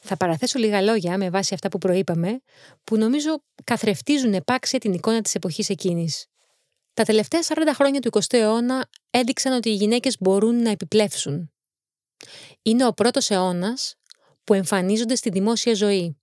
Θα 0.00 0.16
παραθέσω 0.16 0.58
λίγα 0.58 0.80
λόγια 0.80 1.18
με 1.18 1.30
βάση 1.30 1.54
αυτά 1.54 1.68
που 1.68 1.78
προείπαμε, 1.78 2.40
που 2.84 2.96
νομίζω 2.96 3.42
καθρεφτίζουν 3.64 4.34
επάξια 4.34 4.78
την 4.78 4.92
εικόνα 4.92 5.20
της 5.20 5.34
εποχής 5.34 5.68
εκείνης. 5.68 6.26
Τα 6.94 7.02
τελευταία 7.02 7.40
40 7.42 7.54
χρόνια 7.74 8.00
του 8.00 8.10
20ου 8.12 8.38
αιώνα 8.38 8.88
έδειξαν 9.10 9.52
ότι 9.52 9.68
οι 9.68 9.74
γυναίκες 9.74 10.16
μπορούν 10.20 10.62
να 10.62 10.70
επιπλέψουν. 10.70 11.52
Είναι 12.62 12.86
ο 12.86 12.92
πρώτος 12.92 13.30
αιώνας 13.30 13.94
που 14.44 14.54
εμφανίζονται 14.54 15.14
στη 15.14 15.30
δημόσια 15.30 15.74
ζωή. 15.74 16.16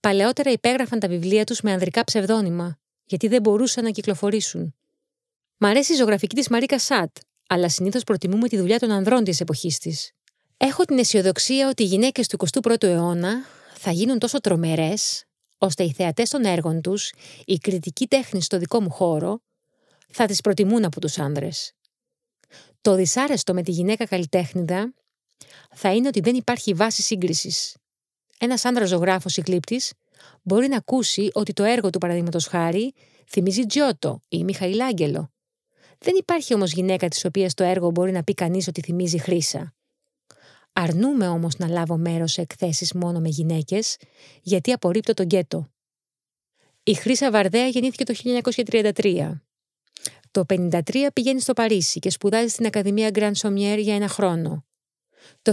Παλαιότερα 0.00 0.50
υπέγραφαν 0.50 0.98
τα 0.98 1.08
βιβλία 1.08 1.44
τους 1.44 1.60
με 1.60 1.72
ανδρικά 1.72 2.04
ψευδόνυμα, 2.04 2.78
γιατί 3.04 3.28
δεν 3.28 3.40
μπορούσαν 3.40 3.84
να 3.84 3.90
κυκλοφορήσουν. 3.90 4.74
Μ' 5.56 5.64
αρέσει 5.64 5.92
η 5.92 5.96
ζωγραφική 5.96 6.34
της 6.34 6.48
Μαρίκα 6.48 6.78
Σάτ, 6.78 7.16
αλλά 7.48 7.68
συνήθως 7.68 8.04
προτιμούμε 8.04 8.48
τη 8.48 8.58
δουλειά 8.58 8.78
των 8.78 8.90
ανδρών 8.90 9.24
της 9.24 9.40
εποχής 9.40 9.78
της. 9.78 10.12
Έχω 10.56 10.84
την 10.84 10.98
αισιοδοξία 10.98 11.68
ότι 11.68 11.82
οι 11.82 11.86
γυναίκες 11.86 12.26
του 12.26 12.36
21ου 12.62 12.82
αιώνα 12.82 13.44
θα 13.74 13.90
γίνουν 13.90 14.18
τόσο 14.18 14.40
τρομερές, 14.40 15.24
ώστε 15.58 15.84
οι 15.84 15.92
θεατές 15.92 16.28
των 16.28 16.44
έργων 16.44 16.80
τους, 16.80 17.12
η 17.44 17.56
κριτική 17.56 18.06
τέχνης 18.06 18.44
στο 18.44 18.58
δικό 18.58 18.80
μου 18.80 18.90
χώρο, 18.90 19.40
θα 20.10 20.26
τις 20.26 20.40
προτιμούν 20.40 20.84
από 20.84 21.00
τους 21.00 21.18
άνδρες. 21.18 21.72
Το 22.84 22.94
δυσάρεστο 22.94 23.54
με 23.54 23.62
τη 23.62 23.70
γυναίκα 23.70 24.06
καλλιτέχνηδα 24.06 24.94
θα 25.74 25.94
είναι 25.94 26.08
ότι 26.08 26.20
δεν 26.20 26.34
υπάρχει 26.34 26.72
βάση 26.72 27.02
σύγκρισης. 27.02 27.76
Ένας 28.38 28.64
άντρα 28.64 28.84
ζωγράφος 28.84 29.36
ή 29.36 29.42
κλήπτη 29.42 29.80
μπορεί 30.42 30.68
να 30.68 30.76
ακούσει 30.76 31.30
ότι 31.32 31.52
το 31.52 31.62
έργο 31.62 31.90
του, 31.90 31.98
παραδείγματος 31.98 32.46
χάρη, 32.46 32.94
θυμίζει 33.30 33.66
Τζιώτο 33.66 34.20
ή 34.28 34.44
Μιχαηλάγγελο 34.44 35.34
δεν 36.04 36.14
υπάρχει 36.16 36.54
όμως 36.54 36.72
γυναίκα 36.72 37.08
της 37.08 37.24
οποίας 37.24 37.54
το 37.54 37.64
έργο 37.64 37.90
μπορεί 37.90 38.12
να 38.12 38.22
πει 38.22 38.34
κανείς 38.34 38.68
ότι 38.68 38.80
θυμίζει 38.80 39.18
χρήσα. 39.18 39.74
Αρνούμε 40.72 41.28
όμως 41.28 41.56
να 41.56 41.68
λάβω 41.68 41.96
μέρος 41.96 42.32
σε 42.32 42.40
εκθέσεις 42.40 42.92
μόνο 42.92 43.20
με 43.20 43.28
γυναίκες, 43.28 43.96
γιατί 44.42 44.72
απορρίπτω 44.72 45.14
τον 45.14 45.26
γκέτο. 45.26 45.72
Η 46.82 46.94
Χρύσα 46.94 47.30
Βαρδέα 47.30 47.66
γεννήθηκε 47.66 48.04
το 48.04 48.14
1933. 48.94 49.42
Το 50.34 50.44
1953 50.48 51.06
πηγαίνει 51.12 51.40
στο 51.40 51.52
Παρίσι 51.52 51.98
και 51.98 52.10
σπουδάζει 52.10 52.48
στην 52.48 52.66
Ακαδημία 52.66 53.10
Grand 53.12 53.32
Sommier 53.32 53.78
για 53.78 53.94
ένα 53.94 54.08
χρόνο. 54.08 54.64
Το 55.42 55.52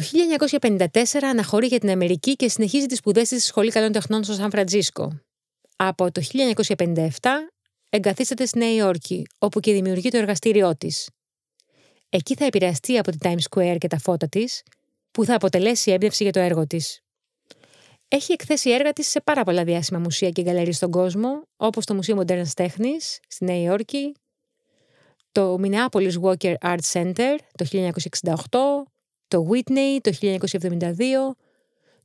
1954 0.59 0.87
αναχωρεί 1.21 1.67
για 1.67 1.79
την 1.79 1.89
Αμερική 1.89 2.35
και 2.35 2.49
συνεχίζει 2.49 2.85
τις 2.85 2.97
σπουδές 2.97 3.29
της 3.29 3.37
στη 3.37 3.47
Σχολή 3.47 3.71
Καλών 3.71 3.91
Τεχνών 3.91 4.23
στο 4.23 4.33
Σαν 4.33 4.49
Φραντζίσκο. 4.51 5.21
Από 5.75 6.11
το 6.11 6.21
1957 6.21 7.07
εγκαθίσταται 7.89 8.45
στη 8.45 8.57
Νέα 8.57 8.73
Υόρκη, 8.73 9.27
όπου 9.39 9.59
και 9.59 9.73
δημιουργεί 9.73 10.09
το 10.09 10.17
εργαστήριό 10.17 10.77
της. 10.77 11.09
Εκεί 12.09 12.35
θα 12.35 12.45
επηρεαστεί 12.45 12.97
από 12.97 13.11
την 13.11 13.19
Times 13.23 13.43
Square 13.49 13.77
και 13.77 13.87
τα 13.87 13.97
φώτα 13.97 14.27
της, 14.27 14.63
που 15.11 15.25
θα 15.25 15.35
αποτελέσει 15.35 15.91
έμπνευση 15.91 16.23
για 16.23 16.31
το 16.31 16.39
έργο 16.39 16.67
της. 16.67 17.01
Έχει 18.07 18.31
εκθέσει 18.31 18.69
έργα 18.71 18.93
της 18.93 19.07
σε 19.07 19.21
πάρα 19.21 19.43
πολλά 19.43 19.63
διάσημα 19.63 19.99
μουσεία 19.99 20.29
και 20.29 20.41
γκαλερί 20.41 20.73
στον 20.73 20.91
κόσμο, 20.91 21.41
όπως 21.57 21.85
το 21.85 21.93
Μουσείο 21.93 22.15
Μοντέρνας 22.15 22.53
Τέχνης 22.53 23.19
στη 23.27 23.45
Νέα 23.45 23.61
Υόρκη, 23.61 24.13
το 25.31 25.59
Minneapolis 25.63 26.13
Walker 26.21 26.53
Art 26.61 26.79
Center 26.91 27.35
το 27.55 27.65
1968, 27.71 28.33
το 29.27 29.47
Whitney 29.49 29.99
το 30.01 30.11
1972, 30.21 31.35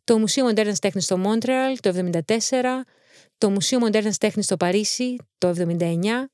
το 0.04 0.18
Μουσείο 0.18 0.44
Μοντέρνας 0.44 0.78
Τέχνης 0.78 1.04
στο 1.04 1.18
Μόντρεαλ 1.18 1.78
το 1.80 2.10
1974, 2.26 2.84
το 3.38 3.50
Μουσείο 3.50 3.78
Μοντέρνας 3.78 4.18
Τέχνης 4.18 4.44
στο 4.44 4.56
Παρίσι 4.56 5.16
το 5.38 5.48
1979, 5.48 6.30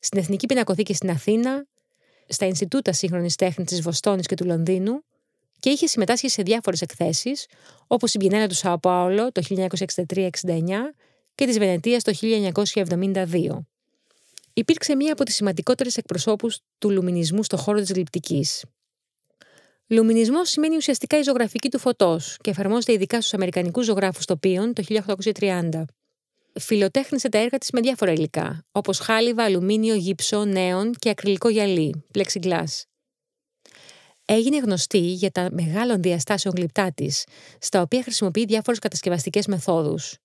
στην 0.00 0.18
Εθνική 0.18 0.46
Πινακοθήκη 0.46 0.94
στην 0.94 1.10
Αθήνα, 1.10 1.66
στα 2.28 2.46
Ινστιτούτα 2.46 2.92
Σύγχρονης 2.92 3.34
Τέχνης 3.34 3.68
της 3.68 3.80
Βοστόνης 3.80 4.26
και 4.26 4.34
του 4.34 4.44
Λονδίνου 4.44 5.02
και 5.58 5.70
είχε 5.70 5.86
συμμετάσχει 5.86 6.28
σε 6.28 6.42
διάφορες 6.42 6.80
εκθέσεις, 6.80 7.46
όπως 7.86 8.14
η 8.14 8.16
Μπιενέλα 8.18 8.46
του 8.46 8.54
Σαο 8.54 8.78
Πάολο 8.78 9.32
το 9.32 9.42
1963-69 9.42 10.28
και 11.34 11.46
της 11.46 11.58
Βενετίας 11.58 12.02
το 12.02 12.12
1972. 12.12 13.66
Υπήρξε 14.58 14.96
μία 14.96 15.12
από 15.12 15.24
τις 15.24 15.34
σημαντικότερες 15.34 15.96
εκπροσώπους 15.96 16.58
του 16.78 16.90
λουμινισμού 16.90 17.42
στο 17.42 17.56
χώρο 17.56 17.78
της 17.78 17.92
γλυπτικής. 17.92 18.64
Λουμινισμός 19.86 20.50
σημαίνει 20.50 20.76
ουσιαστικά 20.76 21.18
η 21.18 21.22
ζωγραφική 21.22 21.68
του 21.68 21.78
φωτός 21.78 22.36
και 22.40 22.50
εφαρμόζεται 22.50 22.92
ειδικά 22.92 23.20
στους 23.20 23.34
Αμερικανικούς 23.34 23.84
ζωγράφους 23.84 24.24
τοπίων 24.24 24.72
το 24.72 24.82
1830 25.38 25.84
φιλοτέχνησε 26.60 27.28
τα 27.28 27.38
έργα 27.38 27.58
της 27.58 27.70
με 27.70 27.80
διάφορα 27.80 28.12
υλικά, 28.12 28.64
όπως 28.72 28.98
χάλιβα, 28.98 29.44
αλουμίνιο, 29.44 29.94
γύψο, 29.94 30.44
νέον 30.44 30.94
και 30.94 31.08
ακριλικό 31.08 31.48
γυαλί, 31.48 32.04
plexiglass. 32.14 32.82
Έγινε 34.24 34.58
γνωστή 34.58 34.98
για 34.98 35.30
τα 35.30 35.48
μεγάλων 35.52 36.02
διαστάσεων 36.02 36.54
γλυπτά 36.56 36.92
της, 36.92 37.24
στα 37.60 37.80
οποία 37.80 38.02
χρησιμοποιεί 38.02 38.44
διάφορες 38.44 38.78
κατασκευαστικές 38.78 39.46
μεθόδους. 39.46 40.16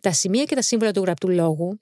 Τα 0.00 0.12
σημεία 0.12 0.44
και 0.44 0.54
τα 0.54 0.62
σύμβολα 0.62 0.92
του 0.92 1.00
γραπτού 1.00 1.28
λόγου, 1.28 1.80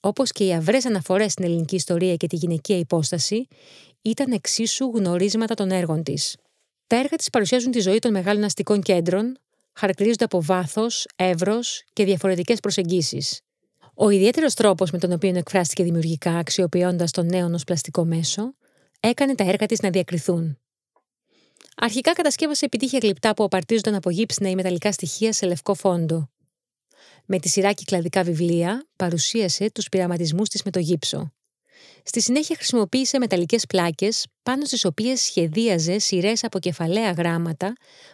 όπως 0.00 0.32
και 0.32 0.44
οι 0.44 0.54
αυρέ 0.54 0.78
αναφορές 0.86 1.32
στην 1.32 1.44
ελληνική 1.44 1.74
ιστορία 1.74 2.16
και 2.16 2.26
τη 2.26 2.36
γυναικεία 2.36 2.78
υπόσταση, 2.78 3.46
ήταν 4.02 4.32
εξίσου 4.32 4.90
γνωρίσματα 4.94 5.54
των 5.54 5.70
έργων 5.70 6.02
της. 6.02 6.36
Τα 6.86 6.96
έργα 6.96 7.16
της 7.16 7.30
παρουσιάζουν 7.30 7.70
τη 7.70 7.80
ζωή 7.80 7.98
των 7.98 8.12
μεγάλων 8.12 8.44
αστικών 8.44 8.82
κέντρων, 8.82 9.38
χαρακτηρίζονται 9.72 10.24
από 10.24 10.42
βάθος, 10.42 11.06
εύρος 11.16 11.82
και 11.92 12.04
διαφορετικές 12.04 12.60
προσεγγίσεις. 12.60 13.40
Ο 13.94 14.10
ιδιαίτερος 14.10 14.54
τρόπος 14.54 14.90
με 14.90 14.98
τον 14.98 15.12
οποίο 15.12 15.32
εκφράστηκε 15.36 15.82
δημιουργικά, 15.82 16.36
αξιοποιώντας 16.36 17.10
τον 17.10 17.26
νέο 17.26 17.46
ω 17.46 17.58
πλαστικό 17.66 18.04
μέσο, 18.04 18.54
έκανε 19.00 19.34
τα 19.34 19.44
έργα 19.44 19.66
της 19.66 19.80
να 19.80 19.90
διακριθούν. 19.90 20.58
Αρχικά 21.76 22.12
κατασκεύασε 22.12 22.64
επιτύχια 22.64 22.98
γλυπτά 23.02 23.34
που 23.34 23.44
απαρτίζονταν 23.44 23.94
από 23.94 24.10
γύψινα 24.10 24.48
ή 24.48 24.54
μεταλλικά 24.54 24.92
στοιχεία 24.92 25.32
σε 25.32 25.46
λευκό 25.46 25.74
φόντο. 25.74 26.30
Με 27.26 27.38
τη 27.38 27.48
σειρά 27.48 27.72
κυκλαδικά 27.72 28.22
βιβλία 28.22 28.86
παρουσίασε 28.96 29.70
τους 29.70 29.88
πειραματισμούς 29.88 30.48
της 30.48 30.62
με 30.62 30.70
το 30.70 30.78
γύψο. 30.78 31.32
Στη 32.02 32.20
συνέχεια 32.20 32.56
χρησιμοποίησε 32.56 33.18
μεταλλικές 33.18 33.66
πλάκες 33.66 34.26
πάνω 34.42 34.64
στις 34.64 34.84
οποίες 34.84 35.20
σχεδίαζε 35.20 35.98
σειρές 35.98 36.44
από 36.44 36.58
κεφαλαία 36.58 37.10
γράμματα 37.10 37.72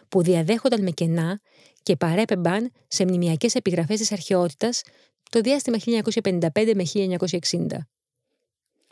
που 0.09 0.21
διαδέχονταν 0.21 0.81
με 0.83 0.91
κενά 0.91 1.41
και 1.83 1.95
παρέπεμπαν 1.95 2.71
σε 2.87 3.03
μνημιακές 3.05 3.55
επιγραφές 3.55 3.99
της 3.99 4.11
αρχαιότητας 4.11 4.81
το 5.29 5.41
διάστημα 5.41 5.77
1955 5.77 6.73
με 6.75 6.83
1960. 6.93 7.67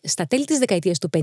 Στα 0.04 0.25
τέλη 0.28 0.46
της 0.46 0.58
δεκαετίας 0.58 0.98
του 0.98 1.10
50 1.13 1.20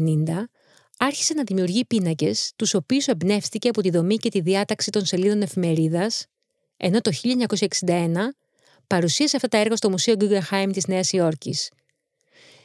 άρχισε 0.99 1.35
να 1.35 1.43
δημιουργεί 1.43 1.85
πίνακες, 1.85 2.53
τους 2.57 2.75
οποίους 2.75 3.07
εμπνεύστηκε 3.07 3.69
από 3.69 3.83
τη 3.83 3.91
δομή 3.91 4.17
και 4.17 4.29
τη 4.29 4.41
διάταξη 4.41 4.91
των 4.91 5.05
σελίδων 5.05 5.43
εφημερίδας, 5.43 6.27
ενώ 6.77 7.01
το 7.01 7.11
1961 7.13 8.35
παρουσίασε 8.89 9.37
αυτά 9.37 9.49
τα 9.49 9.59
έργα 9.59 9.77
στο 9.77 9.91
Μουσείο 9.91 10.15
Guggenheim 10.19 10.69
της 10.73 10.87
Νέας 10.87 11.13
Υόρκης. 11.13 11.71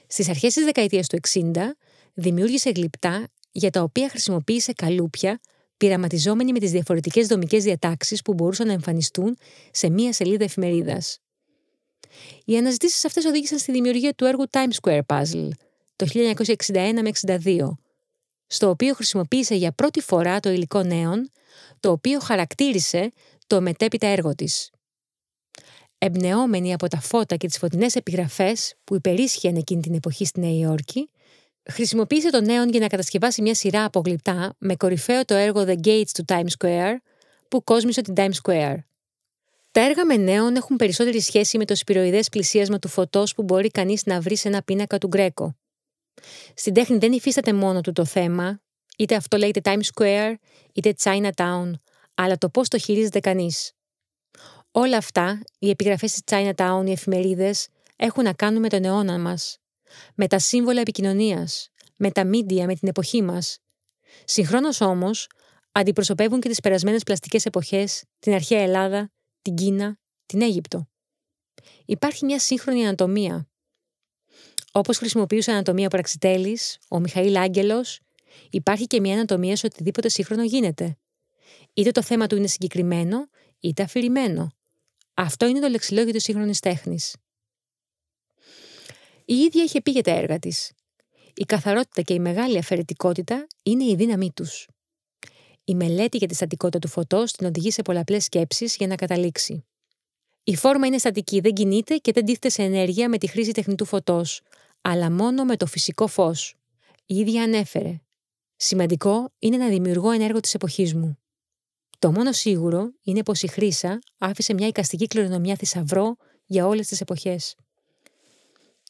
Στις 0.07 0.29
αρχές 0.29 0.53
της 0.53 0.63
δεκαετίας 0.63 1.07
του 1.07 1.15
60 1.15 1.75
δημιούργησε 2.13 2.69
γλυπτά 2.75 3.27
για 3.51 3.69
τα 3.69 3.81
οποία 3.81 4.09
χρησιμοποίησε 4.09 4.73
καλούπια 4.73 5.39
πειραματιζόμενοι 5.77 6.51
με 6.51 6.59
τις 6.59 6.71
διαφορετικές 6.71 7.27
δομικές 7.27 7.63
διατάξεις 7.63 8.21
που 8.21 8.33
μπορούσαν 8.33 8.67
να 8.67 8.73
εμφανιστούν 8.73 9.37
σε 9.71 9.89
μία 9.89 10.13
σελίδα 10.13 10.43
εφημερίδας. 10.43 11.19
Οι 12.45 12.57
αναζητήσεις 12.57 13.05
αυτές 13.05 13.25
οδήγησαν 13.25 13.59
στη 13.59 13.71
δημιουργία 13.71 14.13
του 14.13 14.25
έργου 14.25 14.45
Times 14.51 14.75
Square 14.81 15.01
Puzzle 15.05 15.49
το 15.95 16.07
1961 16.13 16.99
με 17.01 17.11
62, 17.45 17.69
στο 18.47 18.69
οποίο 18.69 18.93
χρησιμοποίησε 18.93 19.55
για 19.55 19.71
πρώτη 19.71 20.01
φορά 20.01 20.39
το 20.39 20.49
υλικό 20.49 20.83
νέων, 20.83 21.29
το 21.79 21.91
οποίο 21.91 22.19
χαρακτήρισε 22.19 23.11
το 23.47 23.61
μετέπειτα 23.61 24.07
έργο 24.07 24.35
της. 24.35 24.72
Εμπνεόμενη 26.05 26.73
από 26.73 26.87
τα 26.87 26.99
φώτα 26.99 27.35
και 27.35 27.47
τις 27.47 27.57
φωτεινές 27.57 27.95
επιγραφές 27.95 28.75
που 28.83 28.95
υπερίσχυαν 28.95 29.55
εκείνη 29.55 29.81
την 29.81 29.93
εποχή 29.93 30.25
στη 30.25 30.39
Νέα 30.39 30.57
Υόρκη, 30.57 31.09
χρησιμοποίησε 31.69 32.29
το 32.29 32.41
νέον 32.41 32.69
για 32.69 32.79
να 32.79 32.87
κατασκευάσει 32.87 33.41
μια 33.41 33.55
σειρά 33.55 33.83
από 33.85 34.01
γλυπτά 34.05 34.55
με 34.57 34.75
κορυφαίο 34.75 35.25
το 35.25 35.33
έργο 35.33 35.63
The 35.67 35.75
Gates 35.85 36.09
του 36.13 36.25
Times 36.27 36.49
Square, 36.59 36.95
που 37.47 37.63
κόσμησε 37.63 38.01
την 38.01 38.13
Times 38.17 38.33
Square. 38.43 38.75
Τα 39.71 39.81
έργα 39.81 40.05
με 40.05 40.17
νέον 40.17 40.55
έχουν 40.55 40.75
περισσότερη 40.75 41.21
σχέση 41.21 41.57
με 41.57 41.65
το 41.65 41.75
σπυροειδές 41.75 42.29
πλησίασμα 42.29 42.79
του 42.79 42.87
φωτός 42.87 43.33
που 43.33 43.43
μπορεί 43.43 43.69
κανείς 43.69 44.05
να 44.05 44.21
βρει 44.21 44.35
σε 44.35 44.47
ένα 44.47 44.63
πίνακα 44.63 44.97
του 44.97 45.07
Γκρέκο. 45.07 45.55
Στην 46.53 46.73
τέχνη 46.73 46.97
δεν 46.97 47.11
υφίσταται 47.11 47.53
μόνο 47.53 47.81
του 47.81 47.91
το 47.91 48.05
θέμα, 48.05 48.61
είτε 48.97 49.15
αυτό 49.15 49.37
λέγεται 49.37 49.61
Times 49.63 49.87
Square, 49.93 50.33
είτε 50.73 50.93
Chinatown, 51.03 51.71
αλλά 52.13 52.37
το 52.37 52.49
πώς 52.49 52.67
το 52.67 52.77
χειρίζεται 52.77 53.19
κανείς. 53.19 53.73
Όλα 54.75 54.97
αυτά, 54.97 55.41
οι 55.59 55.69
επιγραφές 55.69 56.11
της 56.11 56.21
Chinatown, 56.25 56.83
οι 56.85 56.91
εφημερίδες, 56.91 57.67
έχουν 57.95 58.23
να 58.23 58.33
κάνουν 58.33 58.61
με 58.61 58.69
τον 58.69 58.83
αιώνα 58.83 59.19
μας, 59.19 59.57
με 60.15 60.27
τα 60.27 60.39
σύμβολα 60.39 60.81
επικοινωνίας, 60.81 61.69
με 61.97 62.11
τα 62.11 62.25
μίντια, 62.25 62.65
με 62.65 62.75
την 62.75 62.87
εποχή 62.87 63.21
μας. 63.21 63.57
Συγχρόνως 64.23 64.81
όμως, 64.81 65.27
αντιπροσωπεύουν 65.71 66.39
και 66.39 66.49
τις 66.49 66.59
περασμένες 66.59 67.03
πλαστικές 67.03 67.45
εποχές, 67.45 68.03
την 68.19 68.33
αρχαία 68.33 68.61
Ελλάδα, 68.61 69.11
την 69.41 69.55
Κίνα, 69.55 69.99
την 70.25 70.41
Αίγυπτο. 70.41 70.87
Υπάρχει 71.85 72.25
μια 72.25 72.39
σύγχρονη 72.39 72.83
ανατομία, 72.83 73.47
Όπως 74.71 74.97
χρησιμοποιούσε 74.97 75.51
ανατομία 75.51 75.89
Πραξιτέλης, 75.89 76.77
ο 76.89 76.99
Μιχαήλ 76.99 77.37
Άγγελος, 77.37 77.99
υπάρχει 78.49 78.87
και 78.87 78.99
μια 78.99 79.13
ανατομία 79.13 79.55
σε 79.55 79.65
οτιδήποτε 79.65 80.09
σύγχρονο 80.09 80.43
γίνεται. 80.43 80.97
Είτε 81.73 81.91
το 81.91 82.03
θέμα 82.03 82.27
του 82.27 82.35
είναι 82.35 82.47
συγκεκριμένο, 82.47 83.27
είτε 83.59 83.83
αφηρημένο. 83.83 84.51
Αυτό 85.13 85.47
είναι 85.47 85.59
το 85.59 85.67
λεξιλόγιο 85.67 86.11
της 86.11 86.23
σύγχρονης 86.23 86.59
τέχνης. 86.59 87.15
Η 89.25 89.35
ίδια 89.35 89.63
είχε 89.63 89.81
πει 89.81 89.91
για 89.91 90.01
τα 90.01 90.11
έργα 90.11 90.39
της. 90.39 90.71
Η 91.33 91.43
καθαρότητα 91.43 92.01
και 92.01 92.13
η 92.13 92.19
μεγάλη 92.19 92.57
αφαιρετικότητα 92.57 93.47
είναι 93.63 93.83
η 93.83 93.95
δύναμή 93.95 94.31
τους. 94.31 94.67
Η 95.63 95.75
μελέτη 95.75 96.17
για 96.17 96.27
τη 96.27 96.35
στατικότητα 96.35 96.79
του 96.79 96.87
φωτός 96.87 97.31
την 97.31 97.47
οδηγεί 97.47 97.71
σε 97.71 97.81
πολλαπλές 97.81 98.23
σκέψεις 98.23 98.75
για 98.75 98.87
να 98.87 98.95
καταλήξει. 98.95 99.65
Η 100.43 100.55
φόρμα 100.55 100.87
είναι 100.87 100.97
στατική, 100.97 101.39
δεν 101.39 101.53
κινείται 101.53 101.95
και 101.95 102.11
δεν 102.11 102.25
τίθεται 102.25 102.49
σε 102.49 102.63
ενέργεια 102.63 103.09
με 103.09 103.17
τη 103.17 103.27
χρήση 103.27 103.51
τεχνητού 103.51 103.85
φωτός, 103.85 104.41
αλλά 104.81 105.11
μόνο 105.11 105.43
με 105.43 105.57
το 105.57 105.65
φυσικό 105.65 106.07
φως. 106.07 106.55
Η 107.05 107.15
ίδια 107.15 107.43
ανέφερε. 107.43 108.01
Σημαντικό 108.55 109.31
είναι 109.39 109.57
να 109.57 109.67
δημιουργώ 109.67 110.11
ένα 110.11 110.23
έργο 110.23 110.39
της 110.39 110.53
εποχής 110.53 110.93
μου. 110.93 111.17
Το 112.03 112.11
μόνο 112.11 112.31
σίγουρο 112.31 112.91
είναι 113.03 113.23
πως 113.23 113.41
η 113.41 113.47
Χρύσα 113.47 113.99
άφησε 114.17 114.53
μια 114.53 114.67
οικαστική 114.67 115.07
κληρονομιά 115.07 115.55
θησαυρό 115.55 116.15
για 116.45 116.67
όλες 116.67 116.87
τις 116.87 117.01
εποχές. 117.01 117.55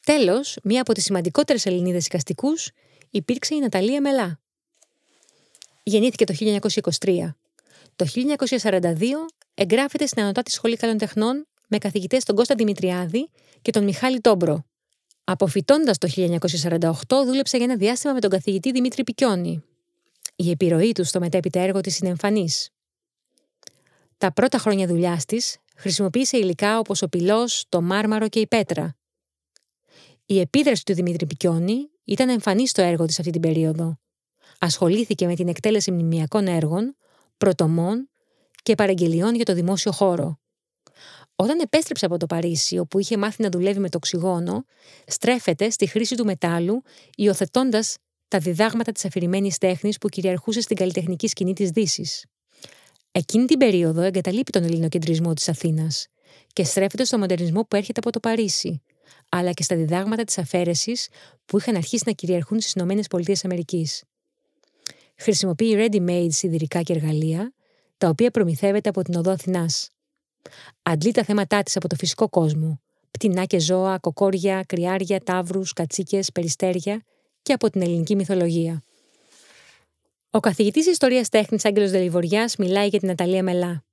Τέλος, 0.04 0.58
μία 0.62 0.80
από 0.80 0.92
τις 0.92 1.04
σημαντικότερες 1.04 1.66
Ελληνίδες 1.66 2.06
οικαστικούς 2.06 2.70
υπήρξε 3.10 3.54
η 3.54 3.58
Ναταλία 3.58 4.00
Μελά. 4.00 4.40
Γεννήθηκε 5.82 6.24
το 6.24 6.34
1923. 6.34 7.36
Το 7.96 8.06
1942 8.06 9.26
εγγράφεται 9.54 10.06
στην 10.06 10.22
Ανωτάτη 10.22 10.50
Σχολή 10.50 10.76
Καλών 10.76 10.98
Τεχνών 10.98 11.46
με 11.68 11.78
καθηγητές 11.78 12.24
τον 12.24 12.36
Κώστα 12.36 12.54
Δημητριάδη 12.54 13.30
και 13.62 13.70
τον 13.70 13.84
Μιχάλη 13.84 14.20
Τόμπρο. 14.20 14.64
Αποφυτώντας 15.24 15.98
το 15.98 16.08
1948, 16.08 16.90
δούλεψε 17.24 17.56
για 17.56 17.66
ένα 17.66 17.76
διάστημα 17.76 18.12
με 18.12 18.20
τον 18.20 18.30
καθηγητή 18.30 18.70
Δημήτρη 18.70 19.04
Πικιόνη. 19.04 19.64
Η 20.36 20.50
επιρροή 20.50 20.92
του 20.92 21.04
στο 21.04 21.20
μετέπειτα 21.20 21.60
έργο 21.60 21.80
της 21.80 21.98
είναι 21.98 22.08
εμφανής. 22.08 22.73
Τα 24.18 24.32
πρώτα 24.32 24.58
χρόνια 24.58 24.86
δουλειάς 24.86 25.24
της 25.24 25.56
χρησιμοποίησε 25.76 26.36
υλικά 26.36 26.78
όπως 26.78 27.02
ο 27.02 27.08
πυλός, 27.08 27.64
το 27.68 27.82
μάρμαρο 27.82 28.28
και 28.28 28.40
η 28.40 28.46
πέτρα. 28.46 28.96
Η 30.26 30.40
επίδραση 30.40 30.84
του 30.84 30.94
Δημήτρη 30.94 31.26
Πικιόνη 31.26 31.90
ήταν 32.04 32.28
εμφανής 32.28 32.70
στο 32.70 32.82
έργο 32.82 33.04
της 33.04 33.18
αυτή 33.18 33.30
την 33.30 33.40
περίοδο. 33.40 33.98
Ασχολήθηκε 34.58 35.26
με 35.26 35.34
την 35.34 35.48
εκτέλεση 35.48 35.90
μνημιακών 35.90 36.46
έργων, 36.46 36.96
πρωτομών 37.36 38.08
και 38.62 38.74
παραγγελιών 38.74 39.34
για 39.34 39.44
το 39.44 39.54
δημόσιο 39.54 39.92
χώρο. 39.92 40.38
Όταν 41.36 41.58
επέστρεψε 41.60 42.06
από 42.06 42.16
το 42.16 42.26
Παρίσι, 42.26 42.78
όπου 42.78 42.98
είχε 42.98 43.16
μάθει 43.16 43.42
να 43.42 43.48
δουλεύει 43.48 43.78
με 43.78 43.88
το 43.88 43.96
οξυγόνο, 43.96 44.64
στρέφεται 45.06 45.70
στη 45.70 45.86
χρήση 45.86 46.16
του 46.16 46.24
μετάλλου, 46.24 46.82
υιοθετώντας 47.16 47.96
τα 48.28 48.38
διδάγματα 48.38 48.92
της 48.92 49.04
αφηρημένης 49.04 49.58
τέχνης 49.58 49.98
που 49.98 50.08
κυριαρχούσε 50.08 50.60
στην 50.60 50.76
καλλιτεχνική 50.76 51.28
σκηνή 51.28 51.52
της 51.52 51.70
Δύσης. 51.70 52.24
Εκείνη 53.16 53.46
την 53.46 53.58
περίοδο 53.58 54.00
εγκαταλείπει 54.00 54.50
τον 54.50 54.62
ελληνοκεντρισμό 54.62 55.34
της 55.34 55.48
Αθήνας 55.48 56.06
και 56.52 56.64
στρέφεται 56.64 57.04
στο 57.04 57.18
μοντερνισμό 57.18 57.64
που 57.64 57.76
έρχεται 57.76 58.00
από 58.00 58.10
το 58.10 58.20
Παρίσι, 58.20 58.82
αλλά 59.28 59.52
και 59.52 59.62
στα 59.62 59.76
διδάγματα 59.76 60.24
της 60.24 60.38
αφαίρεσης 60.38 61.08
που 61.44 61.58
είχαν 61.58 61.76
αρχίσει 61.76 62.02
να 62.06 62.12
κυριαρχούν 62.12 62.60
στις 62.60 62.72
ΗΠΑ. 62.72 63.84
Χρησιμοποιεί 65.16 65.74
ready-made 65.78 66.28
σιδηρικά 66.30 66.82
και 66.82 66.92
εργαλεία, 66.92 67.52
τα 67.98 68.08
οποία 68.08 68.30
προμηθεύεται 68.30 68.88
από 68.88 69.02
την 69.02 69.14
οδό 69.14 69.30
Αθηνάς. 69.30 69.90
Αντλεί 70.82 71.12
τα 71.12 71.24
θέματά 71.24 71.62
της 71.62 71.76
από 71.76 71.88
το 71.88 71.96
φυσικό 71.96 72.28
κόσμο, 72.28 72.80
πτηνά 73.10 73.44
και 73.44 73.58
ζώα, 73.58 73.98
κοκόρια, 73.98 74.64
κρυάρια, 74.66 75.20
τάβρου, 75.20 75.62
κατσίκες, 75.74 76.32
περιστέρια 76.32 77.02
και 77.42 77.52
από 77.52 77.70
την 77.70 77.82
ελληνική 77.82 78.14
μυθολογία. 78.14 78.82
Ο 80.34 80.40
καθηγητής 80.40 80.86
Ιστορίας 80.86 81.28
Τέχνης 81.28 81.64
Άγγελος 81.64 81.90
Δελιβοριάς 81.90 82.56
μιλάει 82.56 82.88
για 82.88 82.98
την 82.98 83.10
Αταλία 83.10 83.42
Μελά. 83.42 83.84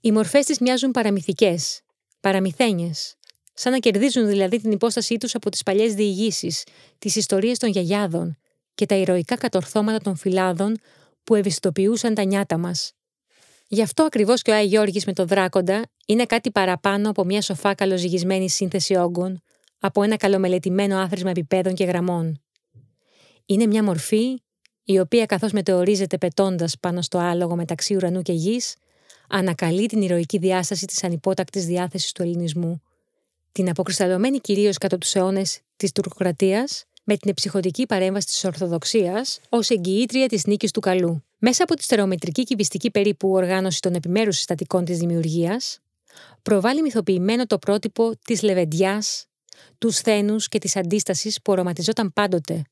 Οι 0.00 0.12
μορφές 0.12 0.46
της 0.46 0.58
μοιάζουν 0.58 0.90
παραμυθικές, 0.90 1.80
παραμυθένιες, 2.20 3.14
σαν 3.54 3.72
να 3.72 3.78
κερδίζουν 3.78 4.26
δηλαδή 4.26 4.60
την 4.60 4.70
υπόστασή 4.70 5.16
τους 5.16 5.34
από 5.34 5.50
τις 5.50 5.62
παλιές 5.62 5.94
διηγήσεις, 5.94 6.64
τις 6.98 7.16
ιστορίες 7.16 7.58
των 7.58 7.70
γιαγιάδων 7.70 8.38
και 8.74 8.86
τα 8.86 8.94
ηρωικά 8.94 9.36
κατορθώματα 9.36 9.98
των 9.98 10.16
φυλάδων 10.16 10.76
που 11.24 11.34
ευαισθητοποιούσαν 11.34 12.14
τα 12.14 12.24
νιάτα 12.24 12.58
μας. 12.58 12.92
Γι' 13.68 13.82
αυτό 13.82 14.02
ακριβώς 14.02 14.42
και 14.42 14.50
ο 14.50 14.54
Άι 14.54 14.66
Γιώργης 14.66 15.06
με 15.06 15.12
τον 15.12 15.26
Δράκοντα 15.26 15.82
είναι 16.06 16.24
κάτι 16.24 16.50
παραπάνω 16.50 17.10
από 17.10 17.24
μια 17.24 17.42
σοφά 17.42 17.74
καλοζυγισμένη 17.74 18.50
σύνθεση 18.50 18.94
όγκων, 18.94 19.42
από 19.78 20.02
ένα 20.02 20.16
καλομελετημένο 20.16 20.98
άθροισμα 20.98 21.30
επιπέδων 21.30 21.74
και 21.74 21.84
γραμμών. 21.84 22.42
Είναι 23.46 23.66
μια 23.66 23.82
μορφή 23.82 24.42
η 24.84 24.98
οποία 24.98 25.26
καθώς 25.26 25.52
μετεωρίζεται 25.52 26.18
πετώντας 26.18 26.78
πάνω 26.80 27.02
στο 27.02 27.18
άλογο 27.18 27.56
μεταξύ 27.56 27.94
ουρανού 27.94 28.22
και 28.22 28.32
γης, 28.32 28.74
ανακαλεί 29.28 29.86
την 29.86 30.02
ηρωική 30.02 30.38
διάσταση 30.38 30.86
της 30.86 31.04
ανυπότακτης 31.04 31.66
διάθεσης 31.66 32.12
του 32.12 32.22
ελληνισμού, 32.22 32.82
την 33.52 33.68
αποκρισταλωμένη 33.68 34.38
κυρίως 34.38 34.78
κατά 34.78 34.98
τους 34.98 35.14
αιώνες 35.14 35.60
της 35.76 35.92
τουρκοκρατίας 35.92 36.84
με 37.04 37.16
την 37.16 37.30
εψυχωτική 37.30 37.86
παρέμβαση 37.86 38.26
της 38.26 38.44
Ορθοδοξίας 38.44 39.40
ως 39.48 39.70
εγγυήτρια 39.70 40.28
της 40.28 40.46
νίκης 40.46 40.70
του 40.70 40.80
καλού. 40.80 41.24
Μέσα 41.38 41.62
από 41.62 41.74
τη 41.74 41.82
στερεομετρική 41.82 42.42
κυβιστική 42.42 42.90
περίπου 42.90 43.30
οργάνωση 43.32 43.80
των 43.80 43.94
επιμέρους 43.94 44.36
συστατικών 44.36 44.84
της 44.84 44.98
δημιουργίας, 44.98 45.78
προβάλλει 46.42 46.82
μυθοποιημένο 46.82 47.46
το 47.46 47.58
πρότυπο 47.58 48.12
της 48.24 48.42
λεβεντιάς, 48.42 49.26
του 49.78 49.90
σθένους 49.90 50.48
και 50.48 50.58
της 50.58 50.76
αντίστασης 50.76 51.42
που 51.42 51.52
οραματιζόταν 51.52 52.12
πάντοτε, 52.12 52.62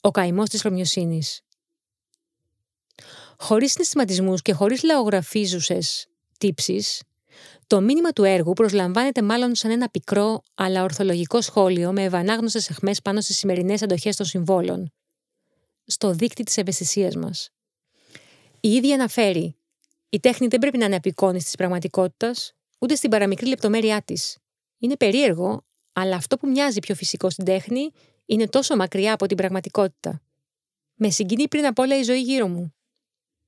ο 0.00 0.10
καημός 0.10 0.48
της 0.48 0.60
χρωμιοσύνη. 0.60 1.22
Χωρίς 3.38 3.72
συναισθηματισμούς 3.72 4.42
και 4.42 4.52
χωρίς 4.52 4.82
λαογραφίζουσες 4.82 6.06
τύψεις, 6.38 7.02
το 7.66 7.80
μήνυμα 7.80 8.10
του 8.10 8.24
έργου 8.24 8.52
προσλαμβάνεται 8.52 9.22
μάλλον 9.22 9.54
σαν 9.54 9.70
ένα 9.70 9.88
πικρό 9.88 10.42
αλλά 10.54 10.82
ορθολογικό 10.82 11.40
σχόλιο 11.40 11.92
με 11.92 12.02
ευανάγνωστες 12.02 12.70
αιχμές 12.70 13.02
πάνω 13.02 13.20
στις 13.20 13.38
σημερινές 13.38 13.82
αντοχές 13.82 14.16
των 14.16 14.26
συμβόλων. 14.26 14.92
Στο 15.86 16.12
δίκτυ 16.12 16.42
της 16.42 16.56
ευαισθησίας 16.56 17.16
μας. 17.16 17.50
Η 18.60 18.68
ίδια 18.68 18.94
αναφέρει: 18.94 19.56
Η 20.08 20.20
τέχνη 20.20 20.46
δεν 20.46 20.58
πρέπει 20.58 20.78
να 20.78 20.84
είναι 20.84 20.96
απεικόνης 20.96 21.44
της 21.44 21.54
πραγματικότητας, 21.54 22.52
ούτε 22.78 22.94
στην 22.94 23.10
παραμικρή 23.10 23.46
λεπτομέρειά 23.46 24.02
της. 24.02 24.38
Είναι 24.78 24.96
περίεργο, 24.96 25.64
αλλά 25.92 26.16
αυτό 26.16 26.36
που 26.36 26.48
μοιάζει 26.48 26.78
πιο 26.78 26.94
φυσικό 26.94 27.30
στην 27.30 27.44
τέχνη 27.44 27.90
είναι 28.30 28.48
τόσο 28.48 28.76
μακριά 28.76 29.12
από 29.12 29.26
την 29.26 29.36
πραγματικότητα. 29.36 30.22
Με 30.94 31.10
συγκινεί 31.10 31.48
πριν 31.48 31.66
απ' 31.66 31.78
όλα 31.78 31.98
η 31.98 32.02
ζωή 32.02 32.20
γύρω 32.20 32.48
μου. 32.48 32.74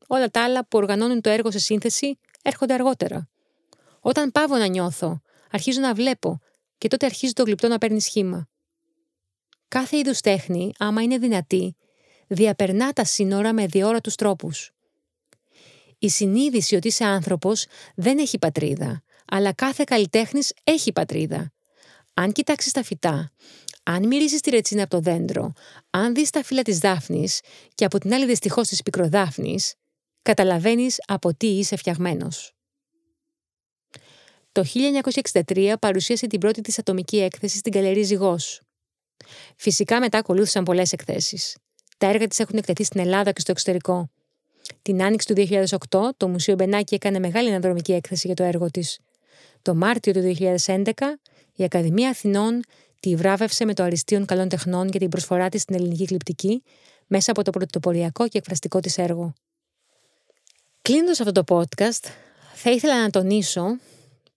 Όλα 0.06 0.28
τα 0.28 0.44
άλλα 0.44 0.66
που 0.66 0.78
οργανώνουν 0.78 1.20
το 1.20 1.30
έργο 1.30 1.50
σε 1.50 1.58
σύνθεση 1.58 2.18
έρχονται 2.42 2.74
αργότερα. 2.74 3.28
Όταν 4.00 4.32
πάω 4.32 4.46
να 4.46 4.66
νιώθω, 4.66 5.22
αρχίζω 5.50 5.80
να 5.80 5.94
βλέπω 5.94 6.40
και 6.78 6.88
τότε 6.88 7.06
αρχίζει 7.06 7.32
το 7.32 7.42
γλυπτό 7.42 7.68
να 7.68 7.78
παίρνει 7.78 8.00
σχήμα. 8.00 8.48
Κάθε 9.68 9.96
είδους 9.96 10.20
τέχνη, 10.20 10.72
άμα 10.78 11.02
είναι 11.02 11.18
δυνατή, 11.18 11.76
διαπερνά 12.26 12.92
τα 12.92 13.04
σύνορα 13.04 13.52
με 13.52 13.66
διόρατους 13.66 14.14
τρόπους. 14.14 14.72
Η 15.98 16.08
συνείδηση 16.08 16.76
ότι 16.76 16.88
είσαι 16.88 17.04
άνθρωπος 17.04 17.66
δεν 17.94 18.18
έχει 18.18 18.38
πατρίδα, 18.38 19.02
αλλά 19.26 19.52
κάθε 19.52 19.84
καλλιτέχνης 19.86 20.52
έχει 20.64 20.92
πατρίδα. 20.92 21.52
Αν 22.14 22.32
κοιτάξεις 22.32 22.72
τα 22.72 22.82
φυτά, 22.82 23.32
αν 23.82 24.06
μυρίσει 24.06 24.38
τη 24.38 24.50
ρετσίνα 24.50 24.82
από 24.82 24.90
το 24.90 25.00
δέντρο, 25.00 25.52
αν 25.90 26.14
δεις 26.14 26.30
τα 26.30 26.42
φύλλα 26.42 26.62
της 26.62 26.78
Δάφνης 26.78 27.40
και 27.74 27.84
από 27.84 27.98
την 27.98 28.14
άλλη 28.14 28.26
δυστυχώς 28.26 28.68
της 28.68 28.82
πικροδάφνης, 28.82 29.74
καταλαβαίνεις 30.22 31.02
από 31.06 31.34
τι 31.34 31.46
είσαι 31.46 31.76
φτιαγμένος. 31.76 32.54
Το 34.52 34.64
1963 35.44 35.74
παρουσίασε 35.80 36.26
την 36.26 36.40
πρώτη 36.40 36.60
της 36.60 36.78
ατομική 36.78 37.20
έκθεση 37.20 37.58
στην 37.58 37.72
Καλερή 37.72 38.02
Ζυγός. 38.02 38.60
Φυσικά 39.56 40.00
μετά 40.00 40.18
ακολούθησαν 40.18 40.64
πολλές 40.64 40.92
εκθέσεις. 40.92 41.56
Τα 41.98 42.06
έργα 42.06 42.26
της 42.26 42.38
έχουν 42.38 42.58
εκτεθεί 42.58 42.84
στην 42.84 43.00
Ελλάδα 43.00 43.32
και 43.32 43.40
στο 43.40 43.50
εξωτερικό. 43.50 44.10
Την 44.82 45.02
άνοιξη 45.02 45.26
του 45.26 45.34
2008, 45.34 46.00
το 46.16 46.28
Μουσείο 46.28 46.54
Μπενάκη 46.54 46.94
έκανε 46.94 47.18
μεγάλη 47.18 47.48
αναδρομική 47.48 47.92
έκθεση 47.92 48.26
για 48.26 48.36
το 48.36 48.42
έργο 48.42 48.70
της. 48.70 48.98
Το 49.62 49.74
Μάρτιο 49.74 50.12
του 50.12 50.20
2011, 50.20 50.92
η 51.54 51.64
Ακαδημία 51.64 52.08
Αθηνών 52.08 52.62
τη 53.02 53.16
βράβευσε 53.16 53.64
με 53.64 53.74
το 53.74 53.82
Αριστείων 53.82 54.24
Καλών 54.24 54.48
Τεχνών 54.48 54.88
για 54.88 55.00
την 55.00 55.08
προσφορά 55.08 55.48
της 55.48 55.62
στην 55.62 55.74
ελληνική 55.74 56.04
κλειπτική 56.04 56.62
μέσα 57.06 57.30
από 57.30 57.42
το 57.42 57.50
πρωτοποριακό 57.50 58.28
και 58.28 58.38
εκφραστικό 58.38 58.80
της 58.80 58.98
έργο. 58.98 59.32
Κλείνοντας 60.82 61.20
αυτό 61.20 61.42
το 61.42 61.56
podcast, 61.56 62.08
θα 62.54 62.70
ήθελα 62.70 63.02
να 63.02 63.10
τονίσω 63.10 63.64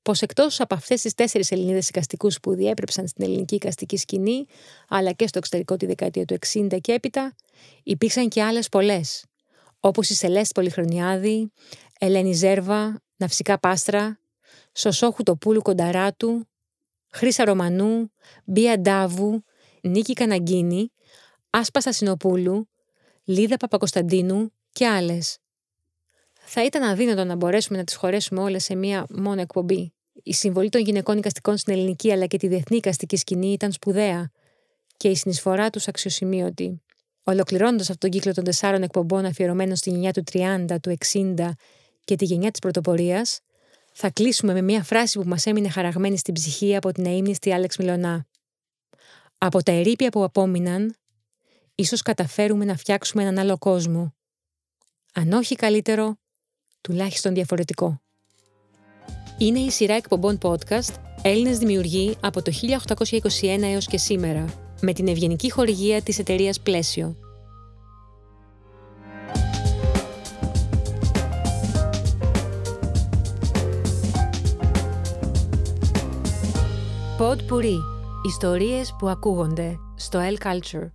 πως 0.02 0.22
εκτός 0.22 0.60
από 0.60 0.76
αυτές 0.76 1.02
τις 1.02 1.14
τέσσερις 1.14 1.52
Ελληνίδες 1.52 1.90
οικαστικούς 1.90 2.40
που 2.40 2.54
διέπρεψαν 2.54 3.08
στην 3.08 3.26
ελληνική 3.26 3.56
οικαστική 3.56 3.98
σκηνή, 3.98 4.46
αλλά 4.88 5.12
και 5.12 5.28
στο 5.28 5.38
εξωτερικό 5.38 5.78
τη 5.78 5.86
δεκαετία 5.86 6.26
του 6.26 6.38
60 6.54 6.78
και 6.82 6.92
έπειτα, 6.92 7.36
υπήρξαν 7.84 8.28
και 8.28 8.44
άλλες 8.44 8.70
πολλές, 8.70 9.26
όπως 9.80 10.10
η 10.10 10.14
Σελέστ 10.14 10.52
Πολυχρονιάδη, 10.52 11.52
Ελένη 12.00 12.34
Ζέρβα, 12.34 13.02
Ναυσικά 13.16 13.60
Πάστρα, 13.60 14.20
Σωσόχου 14.74 15.24
Τοπούλου 15.24 15.62
Κονταράτου, 15.62 16.48
Χρύσα 17.16 17.46
Ρωμανού, 17.46 18.12
Μπία 18.46 18.80
Ντάβου, 18.80 19.44
Νίκη 19.82 20.14
Καναγκίνη, 20.14 20.92
Άσπα 21.50 21.82
Σασινοπούλου, 21.82 22.70
Λίδα 23.24 23.58
Παπακοσταντίνου 23.58 24.52
και 24.72 24.88
άλλες. 24.88 25.38
Θα 26.34 26.66
ήταν 26.66 26.84
αδύνατο 26.84 27.24
να 27.24 27.36
μπορέσουμε 27.36 27.78
να 27.78 27.84
τις 27.84 27.96
χωρέσουμε 27.96 28.42
όλες 28.42 28.64
σε 28.64 28.76
μία 28.76 29.06
μόνο 29.10 29.42
εκπομπή. 29.42 29.94
Η 30.24 30.34
συμβολή 30.34 30.70
των 30.70 30.82
γυναικών 30.82 31.18
οικαστικών 31.18 31.58
στην 31.58 31.74
ελληνική 31.74 32.12
αλλά 32.12 32.26
και 32.26 32.38
τη 32.38 32.48
διεθνή 32.48 32.78
οικαστική 32.78 33.18
σκηνή 33.18 33.52
ήταν 33.52 33.72
σπουδαία 33.72 34.32
και 34.98 35.08
η 35.08 35.16
συνεισφορά 35.16 35.70
τους 35.70 35.88
αξιοσημείωτη. 35.88 36.82
Ολοκληρώνοντας 37.24 37.90
αυτόν 37.90 37.98
τον 37.98 38.10
κύκλο 38.10 38.34
των 38.34 38.44
τεσσάρων 38.44 38.84
εκπομπών 38.84 39.26
αφιερωμένων 39.26 39.76
στη 39.76 39.90
γενιά 39.90 40.14
του 40.14 40.24
30, 40.32 40.66
του 40.82 40.96
60 41.14 41.52
και 42.04 42.16
τη 42.16 42.26
γενιά 42.26 42.52
της 42.52 42.60
πρωτοπορίας, 42.60 43.40
θα 43.98 44.10
κλείσουμε 44.10 44.54
με 44.54 44.62
μια 44.62 44.84
φράση 44.84 45.20
που 45.20 45.28
μας 45.28 45.46
έμεινε 45.46 45.70
χαραγμένη 45.70 46.18
στην 46.18 46.34
ψυχή 46.34 46.76
από 46.76 46.92
την 46.92 47.06
αείμνηστη 47.06 47.54
Άλεξ 47.54 47.78
Μιλονά. 47.78 48.26
Από 49.38 49.64
τα 49.64 49.72
ερήπια 49.72 50.10
που 50.10 50.24
απόμειναν, 50.24 50.96
ίσως 51.76 52.02
καταφέρουμε 52.02 52.66
να 52.66 52.76
φτιάξουμε 52.76 53.22
έναν 53.22 53.40
άλλο 53.40 53.58
κόσμο. 53.58 54.16
Αν 55.14 55.32
όχι 55.32 55.56
καλύτερο, 55.56 56.16
τουλάχιστον 56.82 57.34
διαφορετικό. 57.34 58.02
Είναι 59.38 59.60
η 59.60 59.70
σειρά 59.70 59.94
εκπομπών 59.94 60.38
podcast 60.42 60.94
Έλληνες 61.22 61.58
δημιουργοί 61.58 62.18
από 62.20 62.42
το 62.42 62.52
1821 63.42 63.62
έως 63.62 63.88
και 63.88 63.98
σήμερα, 63.98 64.46
με 64.82 64.94
την 64.94 65.08
ευγενική 65.08 65.52
χορηγία 65.52 66.02
της 66.02 66.20
εταιρείας 66.20 66.60
Πλαίσιο. 66.60 67.25
Pod 77.26 77.38
Puri. 77.52 77.78
Ιστορίες 78.26 78.96
που 79.00 79.08
ακούγονται 79.10 79.80
στο 79.96 80.20
L 80.20 80.46
Culture. 80.48 80.88